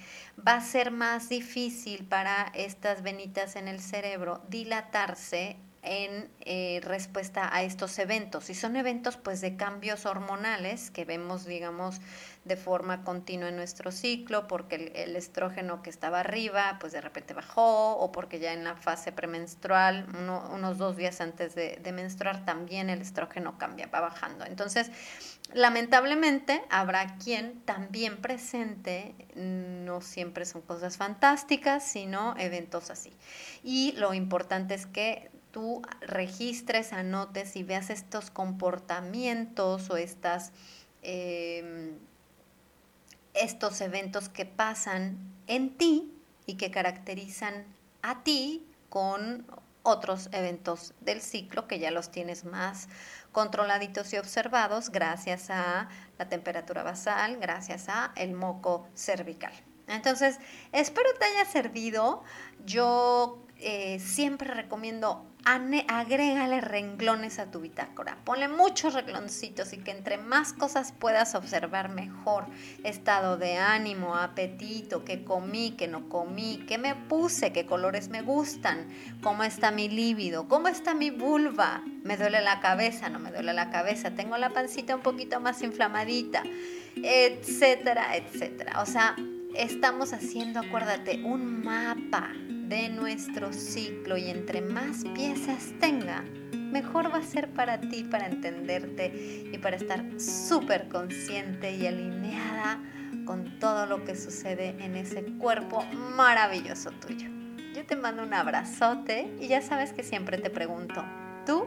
va 0.47 0.55
a 0.55 0.61
ser 0.61 0.91
más 0.91 1.29
difícil 1.29 2.07
para 2.07 2.51
estas 2.55 3.03
venitas 3.03 3.57
en 3.57 3.69
el 3.69 3.81
cerebro 3.81 4.43
dilatarse 4.49 5.57
en 5.89 6.31
eh, 6.41 6.81
respuesta 6.85 7.49
a 7.55 7.63
estos 7.63 7.99
eventos. 7.99 8.51
Y 8.51 8.55
son 8.55 8.77
eventos 8.77 9.17
pues 9.17 9.41
de 9.41 9.57
cambios 9.57 10.07
hormonales 10.07 10.91
que 10.91 11.05
vemos, 11.05 11.47
digamos, 11.47 12.01
de 12.45 12.57
forma 12.57 13.05
continua 13.05 13.49
en 13.49 13.57
nuestro 13.57 13.91
ciclo, 13.91 14.47
porque 14.47 14.93
el, 14.95 15.17
estrógeno 15.17 15.83
que 15.83 15.91
estaba 15.91 16.21
arriba 16.21 16.77
pues 16.81 16.93
de 16.93 17.01
repente 17.01 17.35
bajó, 17.35 17.97
o 17.97 18.13
porque 18.13 18.39
ya 18.39 18.53
en 18.53 18.65
la 18.65 18.77
fase 18.77 19.13
premenstrual, 19.13 20.07
unos 20.55 20.79
dos 20.79 20.97
días 20.97 21.21
antes 21.21 21.55
de, 21.55 21.79
de 21.83 21.93
menstruar, 21.93 22.45
también 22.45 22.91
el 22.91 23.01
estrógeno 23.01 23.59
cambia, 23.59 23.87
va 23.87 24.01
bajando. 24.01 24.45
Entonces, 24.45 24.91
lamentablemente 25.53 26.63
habrá 26.71 27.17
quien 27.17 27.61
también 27.63 28.19
presente, 28.19 29.15
no 29.35 30.01
siempre 30.01 30.45
son 30.45 30.63
cosas 30.63 30.97
fantásticas, 30.97 31.85
sino 31.85 32.35
eventos 32.39 32.91
así. 32.91 33.13
Y 33.63 33.93
lo 33.93 34.15
importante 34.15 34.75
es 34.75 34.87
que 34.87 35.31
registres, 36.01 36.93
anotes 36.93 37.57
y 37.57 37.63
veas 37.63 37.91
estos 37.91 38.31
comportamientos 38.31 39.91
o 39.91 39.97
estas, 39.97 40.53
em, 41.03 41.99
estos 43.35 43.81
eventos 43.81 44.29
que 44.29 44.47
pasan 44.47 45.19
en 45.47 45.77
ti 45.77 46.13
y 46.47 46.55
que 46.55 46.71
caracterizan 46.71 47.65
a 48.03 48.23
ti 48.23 48.67
con 48.89 49.47
otros 49.83 50.29
eventos 50.33 50.95
del 51.01 51.21
ciclo 51.21 51.67
que 51.67 51.79
ya 51.79 51.91
los 51.91 52.11
tienes 52.11 52.45
más 52.45 52.89
controladitos 53.33 54.13
y 54.13 54.19
observados 54.19 54.91
gracias 54.91 55.51
a 55.51 55.89
la 56.19 56.29
temperatura 56.29 56.83
basal, 56.83 57.39
gracias 57.39 57.89
a 57.89 58.13
el 58.17 58.33
moco 58.33 58.89
cervical. 58.95 59.53
Entonces, 59.87 60.39
espero 60.73 61.09
te 61.19 61.25
haya 61.25 61.45
servido. 61.45 62.23
Yo 62.65 63.43
eh, 63.57 63.99
siempre 64.01 64.53
recomiendo 64.53 65.25
agrégale 65.45 66.61
renglones 66.61 67.39
a 67.39 67.51
tu 67.51 67.61
bitácora. 67.61 68.19
Ponle 68.25 68.49
muchos 68.49 68.95
rengloncitos 68.95 69.73
y 69.73 69.79
que 69.79 69.93
entre 69.93 70.19
más 70.19 70.53
cosas 70.53 70.93
puedas 70.93 71.35
observar 71.35 71.89
mejor. 71.89 72.47
Estado 72.85 73.37
de 73.37 73.57
ánimo, 73.57 74.15
apetito, 74.15 75.05
qué 75.05 75.25
comí, 75.25 75.75
qué 75.79 75.89
no 75.89 76.09
comí, 76.09 76.65
qué 76.69 76.77
me 76.77 76.95
puse, 76.95 77.53
qué 77.53 77.67
colores 77.67 78.09
me 78.09 78.23
gustan, 78.23 78.89
cómo 79.23 79.43
está 79.43 79.71
mi 79.71 79.89
líbido, 79.89 80.49
cómo 80.49 80.69
está 80.69 80.95
mi 80.95 81.11
vulva. 81.11 81.83
Me 82.03 82.17
duele 82.17 82.43
la 82.43 82.61
cabeza, 82.61 83.09
no 83.09 83.19
me 83.19 83.31
duele 83.31 83.53
la 83.55 83.71
cabeza, 83.71 84.11
tengo 84.11 84.37
la 84.37 84.51
pancita 84.51 84.95
un 84.95 85.03
poquito 85.03 85.41
más 85.41 85.63
inflamadita, 85.63 86.43
etcétera, 86.97 88.17
etcétera. 88.17 88.83
O 88.83 88.87
sea, 88.87 89.17
estamos 89.55 90.13
haciendo, 90.13 90.61
acuérdate, 90.61 91.23
un 91.25 91.65
mapa 91.65 92.33
de 92.69 92.89
nuestro 92.91 93.53
ciclo 93.53 94.17
y 94.17 94.29
entre 94.29 94.61
más 94.61 95.05
piezas 95.15 95.73
tenga, 95.81 96.25
mejor 96.53 97.13
va 97.13 97.19
a 97.19 97.23
ser 97.23 97.49
para 97.49 97.81
ti, 97.81 98.05
para 98.05 98.27
entenderte 98.27 99.49
y 99.53 99.59
para 99.59 99.77
estar 99.77 100.05
súper 100.21 100.89
consciente 100.89 101.75
y 101.75 101.87
alineada 101.87 102.81
con 103.25 103.59
todo 103.59 103.87
lo 103.87 104.05
que 104.05 104.15
sucede 104.15 104.77
en 104.81 104.97
ese 104.97 105.23
cuerpo 105.39 105.85
maravilloso 106.17 106.91
tuyo. 106.91 107.29
Yo 107.75 107.87
te 107.87 107.97
mando 107.97 108.23
un 108.23 108.35
abrazote 108.35 109.35
y 109.41 109.49
ya 109.49 109.63
sabes 109.63 109.93
que 109.93 110.03
siempre 110.03 110.39
te 110.39 110.51
pregunto, 110.51 111.05
¿tú 111.47 111.67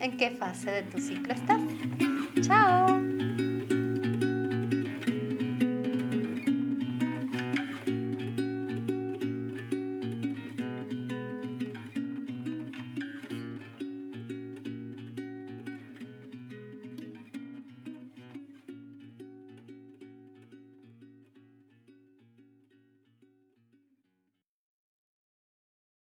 en 0.00 0.16
qué 0.16 0.30
fase 0.30 0.70
de 0.70 0.82
tu 0.84 0.98
ciclo 0.98 1.34
estás? 1.34 1.60
Chao. 2.40 3.09